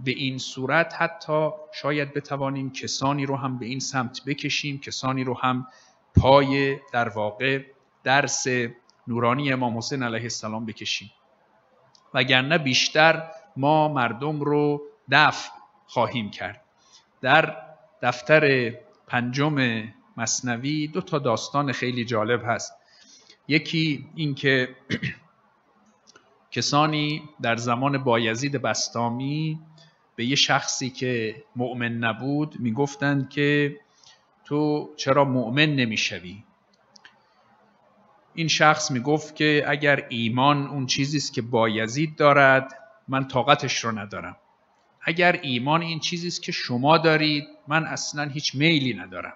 به 0.04 0.10
این 0.10 0.38
صورت 0.38 0.94
حتی 0.98 1.50
شاید 1.72 2.14
بتوانیم 2.14 2.72
کسانی 2.72 3.26
رو 3.26 3.36
هم 3.36 3.58
به 3.58 3.66
این 3.66 3.80
سمت 3.80 4.20
بکشیم 4.26 4.78
کسانی 4.78 5.24
رو 5.24 5.38
هم 5.38 5.66
پای 6.16 6.78
در 6.92 7.08
واقع 7.08 7.64
درس 8.04 8.46
نورانی 9.06 9.52
امام 9.52 9.78
حسین 9.78 10.02
علیه 10.02 10.22
السلام 10.22 10.66
بکشیم. 10.66 11.10
وگرنه 12.14 12.58
بیشتر 12.58 13.30
ما 13.56 13.88
مردم 13.88 14.40
رو 14.40 14.82
دفع 15.10 15.50
خواهیم 15.86 16.30
کرد. 16.30 16.60
در 17.20 17.56
دفتر 18.02 18.74
پنجم 19.06 19.82
مصنوی 20.16 20.86
دو 20.86 21.00
تا 21.00 21.18
داستان 21.18 21.72
خیلی 21.72 22.04
جالب 22.04 22.42
هست. 22.46 22.72
یکی 23.48 24.06
اینکه 24.14 24.68
کسانی 26.50 27.22
در 27.42 27.56
زمان 27.56 27.98
بایزید 27.98 28.62
بستامی 28.62 29.60
به 30.16 30.24
یه 30.24 30.36
شخصی 30.36 30.90
که 30.90 31.44
مؤمن 31.56 31.92
نبود 31.92 32.60
می‌گفتند 32.60 33.28
که 33.28 33.76
تو 34.44 34.90
چرا 34.96 35.24
مؤمن 35.24 35.66
نمی‌شوی؟ 35.66 36.44
این 38.34 38.48
شخص 38.48 38.90
می‌گفت 38.90 39.36
که 39.36 39.64
اگر 39.66 40.06
ایمان 40.08 40.66
اون 40.66 40.86
چیزی 40.86 41.16
است 41.16 41.34
که 41.34 41.42
بایزید 41.42 42.16
دارد 42.16 42.78
من 43.08 43.28
طاقتش 43.28 43.84
رو 43.84 43.98
ندارم. 43.98 44.36
اگر 45.02 45.32
ایمان 45.42 45.82
این 45.82 46.00
چیزی 46.00 46.28
است 46.28 46.42
که 46.42 46.52
شما 46.52 46.98
دارید 46.98 47.44
من 47.68 47.84
اصلا 47.84 48.24
هیچ 48.24 48.54
میلی 48.54 48.94
ندارم. 48.94 49.34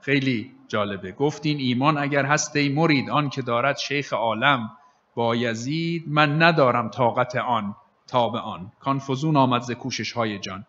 خیلی 0.00 0.52
جالبه. 0.68 1.12
گفتین 1.12 1.58
ایمان 1.58 1.98
اگر 1.98 2.24
هست 2.24 2.56
ای 2.56 2.68
مرید 2.68 3.10
آن 3.10 3.30
که 3.30 3.42
دارد 3.42 3.76
شیخ 3.76 4.12
عالم 4.12 4.70
بایزید 5.14 6.04
من 6.08 6.42
ندارم 6.42 6.88
طاقت 6.88 7.36
آن 7.36 7.76
تاب 8.06 8.36
آن. 8.36 8.72
کانفوزون 8.80 9.36
آمد 9.36 9.62
ز 9.62 9.70
کوشش 9.70 10.12
های 10.12 10.38
جان. 10.38 10.66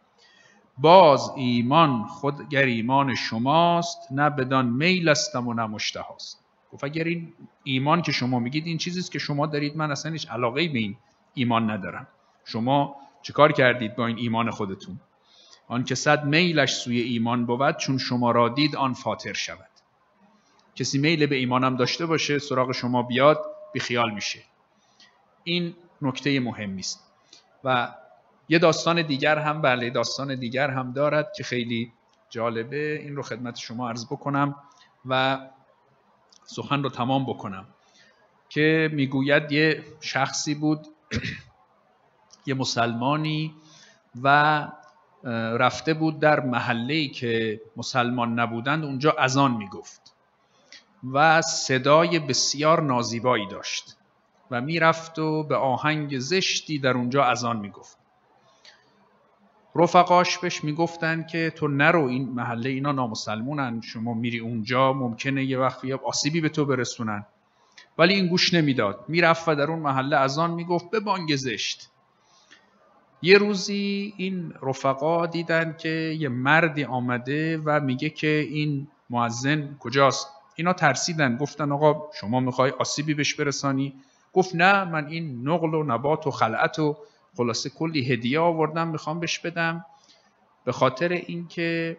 باز 0.78 1.32
ایمان 1.36 2.04
خود 2.06 2.50
گر 2.50 2.66
ایمان 2.66 3.16
شماست 3.16 4.00
نه 4.12 4.30
بدان 4.30 4.66
میل 4.66 5.10
استم 5.10 5.48
و 5.48 5.54
نه 5.54 5.66
مشتهاست. 5.66 6.45
گفت 6.76 6.84
اگر 6.84 7.04
این 7.04 7.34
ایمان 7.64 8.02
که 8.02 8.12
شما 8.12 8.40
میگید 8.40 8.68
این 8.68 8.78
چیزیست 8.78 9.12
که 9.12 9.20
شما 9.20 9.46
دارید 9.46 9.78
من 9.78 9.92
اصلا 9.92 10.12
هیچ 10.12 10.30
علاقه 10.30 10.68
به 10.68 10.80
این 10.80 10.98
ایمان 11.34 11.72
ندارم. 11.72 12.08
شما 12.46 12.96
چیکار 13.22 13.52
کردید 13.52 13.96
با 13.96 14.08
این 14.08 14.18
ایمان 14.18 14.52
خودتون؟ 14.52 15.00
آن 15.68 15.84
که 15.84 15.96
صد 15.96 16.26
میلش 16.26 16.74
سوی 16.74 17.02
ایمان 17.02 17.46
بود 17.46 17.78
چون 17.78 17.98
شما 17.98 18.32
را 18.32 18.50
دید 18.50 18.76
آن 18.76 18.94
فاتر 18.94 19.34
شود. 19.34 19.70
کسی 20.76 20.98
میل 20.98 21.26
به 21.26 21.36
ایمانم 21.36 21.76
داشته 21.76 22.06
باشه 22.06 22.40
سراغ 22.40 22.72
شما 22.72 23.04
بیاد 23.04 23.46
بیخیال 23.74 24.14
میشه. 24.14 24.40
این 25.44 25.76
نکته 26.02 26.40
مهمی 26.40 26.80
است. 26.80 27.04
و 27.64 27.96
یه 28.50 28.60
داستان 28.60 29.02
دیگر 29.02 29.40
هم 29.40 29.62
بله 29.62 29.90
داستان 29.90 30.36
دیگر 30.36 30.70
هم 30.70 30.92
دارد 30.92 31.32
که 31.36 31.44
خیلی 31.44 31.92
جالبه. 32.30 33.00
این 33.04 33.16
رو 33.16 33.22
خدمت 33.22 33.58
شما 33.58 33.90
عرض 33.90 34.06
بکنم. 34.06 34.56
و 35.06 35.40
سخن 36.46 36.84
رو 36.84 36.90
تمام 36.90 37.26
بکنم. 37.26 37.66
که 38.50 38.90
می‌گوید 38.94 39.52
یه 39.52 39.84
شخصی 40.02 40.56
بود 40.56 40.88
یه 42.48 42.54
مسلمانی 42.54 43.54
و 44.24 44.68
رفته 45.58 45.94
بود 45.94 46.20
در 46.20 46.40
محله 46.40 47.08
که 47.08 47.62
مسلمان 47.78 48.40
نبودند 48.40 48.86
اونجا 48.86 49.12
اذان 49.20 49.52
می‌گفت 49.52 50.16
و 51.14 51.42
صدای 51.42 52.20
بسیار 52.20 52.82
نازیبایی 52.82 53.48
داشت 53.48 53.98
و 54.52 54.62
می‌رفت 54.62 55.20
و 55.20 55.44
به 55.44 55.56
آهنگ 55.56 56.20
زشتی 56.20 56.80
در 56.80 56.92
اونجا 56.94 57.24
اذان 57.24 57.58
می‌گفت. 57.58 57.98
رفقاش 59.76 60.38
بهش 60.38 60.64
می‌گفتن 60.64 61.24
که 61.24 61.54
تو 61.56 61.68
نرو 61.68 62.06
این 62.06 62.30
محله 62.30 62.70
اینا 62.70 62.92
نامسلمونن 62.92 63.82
شما 63.82 64.14
میری 64.14 64.40
اونجا 64.40 64.94
ممکنه 64.94 65.46
یه 65.46 65.60
وقت 65.60 65.84
یا 65.84 66.00
آسیبی 66.06 66.42
به 66.42 66.50
تو 66.50 66.66
برسونن. 66.66 67.26
ولی 67.98 68.14
این 68.14 68.28
گوش 68.28 68.54
نمی‌داد. 68.54 69.06
می‌رفت 69.08 69.50
و 69.50 69.56
در 69.56 69.72
اون 69.72 69.80
محله 69.80 70.18
اذان 70.18 70.52
می‌گفت 70.52 70.90
به 70.90 71.00
بانگ 71.00 71.36
زشت. 71.36 71.90
یه 73.22 73.38
روزی 73.38 74.14
این 74.18 74.54
رفقا 74.62 75.26
دیدن 75.26 75.76
که 75.80 75.90
یه 76.20 76.30
مردی 76.30 76.84
آمده 76.84 77.58
و 77.66 77.80
میگه 77.80 78.10
که 78.10 78.48
این 78.50 78.88
معزن 79.10 79.76
کجاست؟ 79.80 80.28
اینا 80.56 80.74
ترسیدن. 80.74 81.38
گفتن 81.38 81.72
آقا 81.72 82.12
شما 82.20 82.40
می‌خوای 82.40 82.72
آسیبی 82.72 83.14
بهش 83.14 83.34
برسانی؟ 83.34 83.94
گفت 84.34 84.56
نه 84.56 84.84
من 84.84 85.08
این 85.08 85.48
نقل 85.50 85.74
و 85.74 85.84
نبات 85.84 86.28
و 86.28 86.32
خلعت 86.32 86.80
و 86.80 86.98
خلاصه 87.38 87.70
کلی 87.70 88.14
هدیه 88.14 88.40
آوردم 88.40 88.88
می‌خوام 88.88 89.20
بهش 89.20 89.40
بدم. 89.40 89.86
به 90.66 90.72
خاطر 90.72 91.10
اینکه 91.12 91.98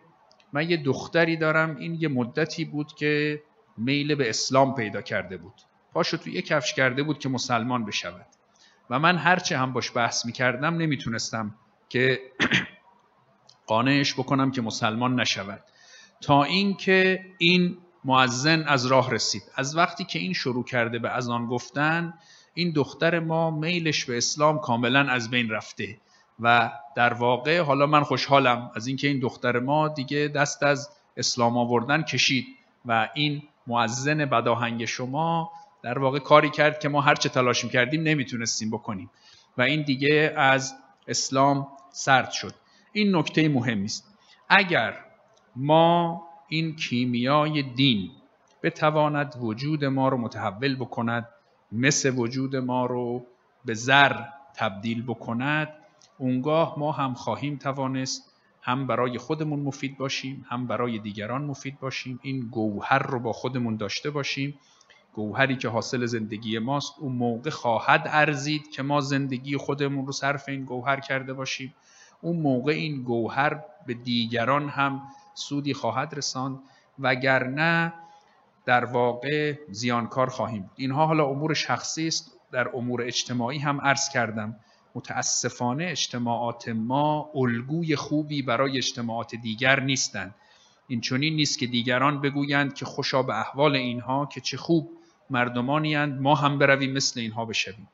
من 0.52 0.70
یه 0.70 0.76
دختری 0.76 1.36
دارم 1.36 1.76
این 1.76 1.94
یه 1.94 2.08
مدتی 2.08 2.64
بود 2.64 2.94
که 2.94 3.42
میل 3.78 4.14
به 4.14 4.28
اسلام 4.28 4.74
پیدا 4.74 5.02
کرده 5.02 5.36
بود. 5.36 5.54
پاشو 5.92 6.16
تو 6.16 6.30
یه 6.30 6.42
کفش 6.42 6.74
کرده 6.74 7.02
بود 7.02 7.18
که 7.18 7.28
مسلمان 7.28 7.84
بشود. 7.84 8.26
و 8.90 8.98
من 8.98 9.16
هرچه 9.16 9.58
هم 9.58 9.72
باش 9.72 9.96
بحث 9.96 10.26
می‌کردم 10.26 10.76
نمی‌تونستم 10.76 11.54
که 11.88 12.20
قانعش 13.66 14.14
بکنم 14.14 14.50
که 14.50 14.62
مسلمان 14.62 15.20
نشود. 15.20 15.62
تا 16.20 16.44
اینکه 16.44 17.24
این 17.38 17.78
معزن 18.04 18.62
از 18.62 18.86
راه 18.86 19.10
رسید. 19.10 19.42
از 19.54 19.76
وقتی 19.76 20.04
که 20.04 20.18
این 20.18 20.32
شروع 20.32 20.64
کرده 20.64 20.98
به 20.98 21.10
از 21.10 21.28
آن 21.28 21.46
گفتن 21.46 22.14
این 22.58 22.70
دختر 22.70 23.20
ما 23.20 23.50
میلش 23.50 24.04
به 24.04 24.16
اسلام 24.16 24.58
کاملا 24.58 25.00
از 25.00 25.30
بین 25.30 25.50
رفته 25.50 25.98
و 26.40 26.70
در 26.96 27.12
واقع 27.12 27.60
حالا 27.60 27.86
من 27.86 28.02
خوشحالم 28.02 28.70
از 28.74 28.86
اینکه 28.86 29.08
این 29.08 29.20
دختر 29.20 29.58
ما 29.58 29.88
دیگه 29.88 30.28
دست 30.34 30.62
از 30.62 30.90
اسلام 31.16 31.58
آوردن 31.58 32.02
کشید 32.02 32.46
و 32.86 33.08
این 33.14 33.42
معزن 33.66 34.24
بداهنگ 34.24 34.84
شما 34.84 35.50
در 35.82 35.98
واقع 35.98 36.18
کاری 36.18 36.50
کرد 36.50 36.78
که 36.78 36.88
ما 36.88 37.00
هرچه 37.00 37.28
تلاش 37.28 37.64
کردیم 37.64 38.02
نمی‌تونستیم 38.02 38.70
بکنیم 38.70 39.10
و 39.58 39.62
این 39.62 39.82
دیگه 39.82 40.34
از 40.36 40.74
اسلام 41.08 41.68
سرد 41.90 42.30
شد. 42.30 42.54
این 42.92 43.16
نکته 43.16 43.48
مهمی 43.48 43.84
است. 43.84 44.14
اگر 44.48 44.96
ما 45.56 46.22
این 46.48 46.76
کیمیای 46.76 47.62
دین 47.62 48.10
بتواند 48.62 49.36
وجود 49.40 49.84
ما 49.84 50.08
رو 50.08 50.16
متحول 50.16 50.76
بکند 50.76 51.28
مثل 51.72 52.18
وجود 52.18 52.56
ما 52.56 52.86
رو 52.86 53.26
به 53.64 53.74
زر 53.74 54.16
تبدیل 54.54 55.02
بکند 55.02 55.68
اونگاه 56.18 56.78
ما 56.78 56.92
هم 56.92 57.14
خواهیم 57.14 57.56
توانست 57.56 58.32
هم 58.62 58.86
برای 58.86 59.18
خودمون 59.18 59.60
مفید 59.60 59.98
باشیم 59.98 60.46
هم 60.48 60.66
برای 60.66 60.98
دیگران 60.98 61.44
مفید 61.44 61.80
باشیم. 61.80 62.20
این 62.22 62.40
گوهر 62.40 62.98
رو 62.98 63.18
با 63.18 63.32
خودمون 63.32 63.76
داشته 63.76 64.10
باشیم. 64.10 64.58
گوهری 65.12 65.56
که 65.56 65.68
حاصل 65.68 66.06
زندگی 66.06 66.58
ماست 66.58 66.94
اون 66.98 67.12
موقع 67.12 67.50
خواهد 67.50 68.02
ارزید 68.06 68.70
که 68.70 68.82
ما 68.82 69.00
زندگی 69.00 69.56
خودمون 69.56 70.06
رو 70.06 70.12
صرف 70.12 70.48
این 70.48 70.64
گوهر 70.64 71.00
کرده 71.00 71.32
باشیم. 71.32 71.74
اون 72.20 72.36
موقع 72.36 72.72
این 72.72 73.02
گوهر 73.02 73.60
به 73.86 73.94
دیگران 73.94 74.68
هم 74.68 75.02
سودی 75.34 75.74
خواهد 75.74 76.14
رساند. 76.14 76.58
وگرنه 76.98 77.92
در 78.66 78.84
واقع 78.84 79.58
زیانکار 79.70 80.28
خواهیم 80.30 80.62
بود. 80.62 80.70
اینها 80.76 81.06
حالا 81.06 81.26
امور 81.26 81.54
شخصی 81.54 82.06
است. 82.06 82.32
در 82.52 82.76
امور 82.76 83.02
اجتماعی 83.02 83.58
هم 83.58 83.80
عرض 83.80 84.08
کردم. 84.08 84.56
متاسفانه 84.94 85.84
اجتماعات 85.84 86.68
ما 86.68 87.30
الگوی 87.34 87.96
خوبی 87.96 88.42
برای 88.42 88.76
اجتماعات 88.76 89.34
دیگر 89.34 89.80
نیستند. 89.80 90.34
این 90.88 91.00
چنین 91.00 91.36
نیست 91.36 91.58
که 91.58 91.66
دیگران 91.66 92.20
بگویند 92.20 92.74
که 92.74 92.84
خوشا 92.84 93.22
به 93.22 93.40
احوال 93.40 93.76
اینها 93.76 94.26
که 94.26 94.40
چه 94.40 94.56
خوب 94.56 94.90
مردمانی 95.30 96.04
ما 96.04 96.34
هم 96.34 96.58
برویم 96.58 96.92
مثل 96.92 97.20
اینها 97.20 97.44
بشویم. 97.44 97.88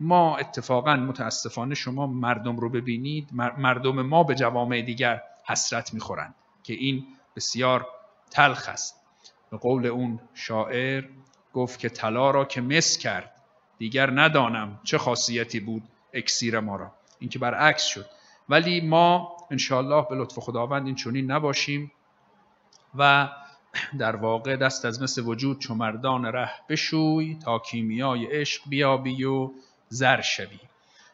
ما 0.00 0.36
اتفاقا 0.36 0.96
متاسفانه 0.96 1.74
شما 1.74 2.06
مردم 2.06 2.56
رو 2.56 2.70
ببینید. 2.70 3.28
مردم 3.32 4.02
ما 4.02 4.22
به 4.22 4.34
جوامع 4.34 4.82
دیگر 4.82 5.22
حسرت 5.48 5.94
می‌خورند 5.94 6.34
که 6.62 6.74
این 6.74 7.04
بسیار 7.36 7.86
تلخ 8.30 8.68
است. 8.68 9.05
به 9.50 9.56
قول 9.56 9.86
اون 9.86 10.20
شاعر 10.34 11.04
گفت 11.52 11.78
که 11.78 11.88
طلا 11.88 12.30
را 12.30 12.44
که 12.44 12.60
مس 12.60 12.98
کرد 12.98 13.32
دیگر 13.78 14.10
ندانم 14.10 14.80
چه 14.84 14.98
خاصیتی 14.98 15.60
بود 15.60 15.82
اکسیر 16.12 16.60
ما 16.60 16.76
را. 16.76 16.92
این 17.18 17.30
که 17.30 17.38
برعکس 17.38 17.84
شد. 17.84 18.06
ولی 18.48 18.80
ما 18.80 19.36
انشاءالله 19.50 20.06
به 20.10 20.16
لطف 20.16 20.38
خداوند 20.38 20.86
این 20.86 20.94
چونین 20.94 21.30
نباشیم 21.30 21.92
و 22.98 23.28
در 23.98 24.16
واقع 24.16 24.56
دست 24.56 24.84
از 24.84 25.02
مثل 25.02 25.22
وجود 25.22 25.58
چو 25.58 25.74
مردان 25.74 26.26
ره 26.26 26.50
بشوی 26.68 27.38
تا 27.44 27.58
کیمیای 27.58 28.26
عشق 28.26 28.62
بیابی 28.68 29.24
و 29.24 29.50
زر 29.88 30.20
شوی. 30.20 30.58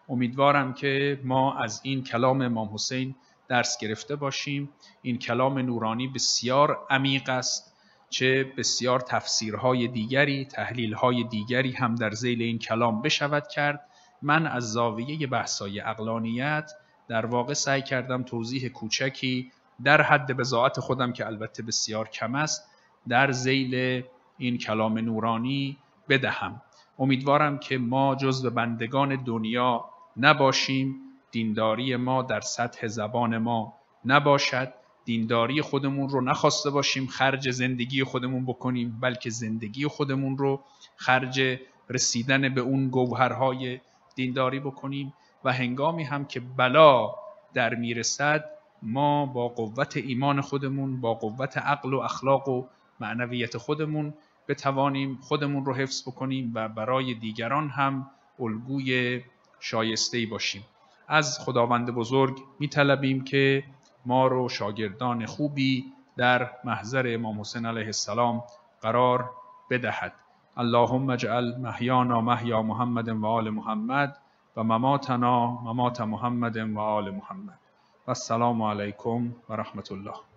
امیدوارم 0.09 0.75
که 0.75 1.21
ما 1.25 1.59
از 1.59 1.81
این 1.85 2.05
کلام 2.05 2.43
امام 2.43 2.75
حسین 2.75 3.15
درس 3.49 3.79
گرفته 3.79 4.17
باشیم. 4.17 4.69
این 5.03 5.19
کلام 5.19 5.59
نورانی 5.59 6.09
بسیار 6.09 6.87
عمیق 6.91 7.29
است. 7.29 7.72
چه 8.13 8.53
بسیار 8.57 9.01
تفسیرهای 9.01 9.89
دیگری 9.89 10.45
تحلیلهای 10.45 11.25
دیگری 11.25 11.73
هم 11.73 11.95
در 11.95 12.11
زیل 12.11 12.43
این 12.43 12.59
کلام 12.59 13.03
بشود 13.03 13.49
کرد. 13.49 13.87
من 14.23 14.47
از 14.47 14.73
زاویه 14.73 15.27
بحثای 15.27 15.81
اقلانیت 15.81 16.73
در 17.09 17.27
واقع 17.27 17.53
سعی 17.53 17.83
کردم 17.83 18.23
توضیح 18.23 18.69
کوچکی 18.69 19.53
در 19.85 20.03
حد 20.03 20.33
بزاعت 20.37 20.81
خودم 20.81 21.13
که 21.13 21.27
البته 21.27 21.63
بسیار 21.63 22.09
کم 22.09 22.35
است 22.35 22.69
در 23.09 23.31
زیل 23.33 24.03
این 24.39 24.59
کلام 24.59 24.99
نورانی 24.99 25.79
بدهم. 26.09 26.63
امیدوارم 26.99 27.59
که 27.59 27.79
ما 27.79 28.15
جز 28.15 28.43
به 28.43 28.51
بندگان 28.51 29.25
دنیا 29.25 29.85
نباشیم 30.17 30.97
دینداری 31.31 31.97
ما 31.97 32.23
در 32.23 32.41
سطح 32.41 32.87
زبان 32.87 33.39
ما 33.39 33.75
نباشد. 34.05 34.73
دینداری 35.05 35.63
خودمون 35.63 36.09
رو 36.09 36.21
نخواسته 36.21 36.71
باشیم 36.71 37.07
خرج 37.07 37.51
زندگی 37.51 38.05
خودمون 38.05 38.45
بکنیم 38.45 38.99
بلکه 39.01 39.31
زندگی 39.31 39.87
خودمون 39.87 40.39
رو 40.39 40.61
خرج 40.97 41.59
رسیدن 41.91 42.55
به 42.55 42.61
اون 42.61 42.89
گوهرهای 42.89 43.81
دینداری 44.15 44.61
بکنیم 44.61 45.13
و 45.45 45.53
هنگامی 45.53 46.05
هم 46.05 46.25
که 46.25 46.41
بلا 46.41 47.15
در 47.55 47.75
می‌رسد 47.75 48.45
ما 48.83 49.27
با 49.27 49.49
قوت 49.49 49.97
ایمان 49.97 50.41
خودمون 50.41 51.01
با 51.01 51.15
قوت 51.15 51.59
عقل 51.59 51.95
و 51.95 51.99
اخلاق 51.99 52.49
و 52.49 52.65
معنویت 53.01 53.57
خودمون 53.57 54.15
بتوانیم 54.49 55.19
خودمون 55.23 55.65
رو 55.65 55.75
حفظ 55.75 56.03
بکنیم 56.03 56.53
و 56.55 56.69
برای 56.69 57.15
دیگران 57.15 57.69
هم 57.69 58.11
الگوی 58.41 59.21
شایسته 59.61 60.27
باشیم. 60.31 60.63
از 61.09 61.39
خداوند 61.39 61.91
بزرگ 61.91 62.43
میطلبیم 62.59 63.25
که 63.25 63.65
ما 64.07 64.27
رو 64.27 64.49
شاگردان 64.49 65.27
خوبی 65.27 65.85
در 66.17 66.51
محضر 66.65 67.15
امام 67.15 67.41
حسین 67.41 67.67
علیه 67.67 67.87
السلام 67.87 68.43
قرار 68.83 69.31
بدهد. 69.71 70.13
اللهم 70.57 71.11
اجعل 71.11 71.57
محیانا 71.59 72.21
محیا 72.21 72.63
محمد 72.63 73.09
و 73.09 73.27
آل 73.27 73.51
محمد 73.51 74.17
و 74.57 74.63
مماتنا 74.63 75.51
ممات 75.51 76.01
محمد 76.01 76.57
و 76.57 76.79
آل 76.79 77.11
محمد. 77.11 77.59
و 78.07 78.11
السلام 78.11 78.63
علیکم 78.63 79.35
و 79.49 79.57
رحمت 79.57 79.93
الله. 79.93 80.32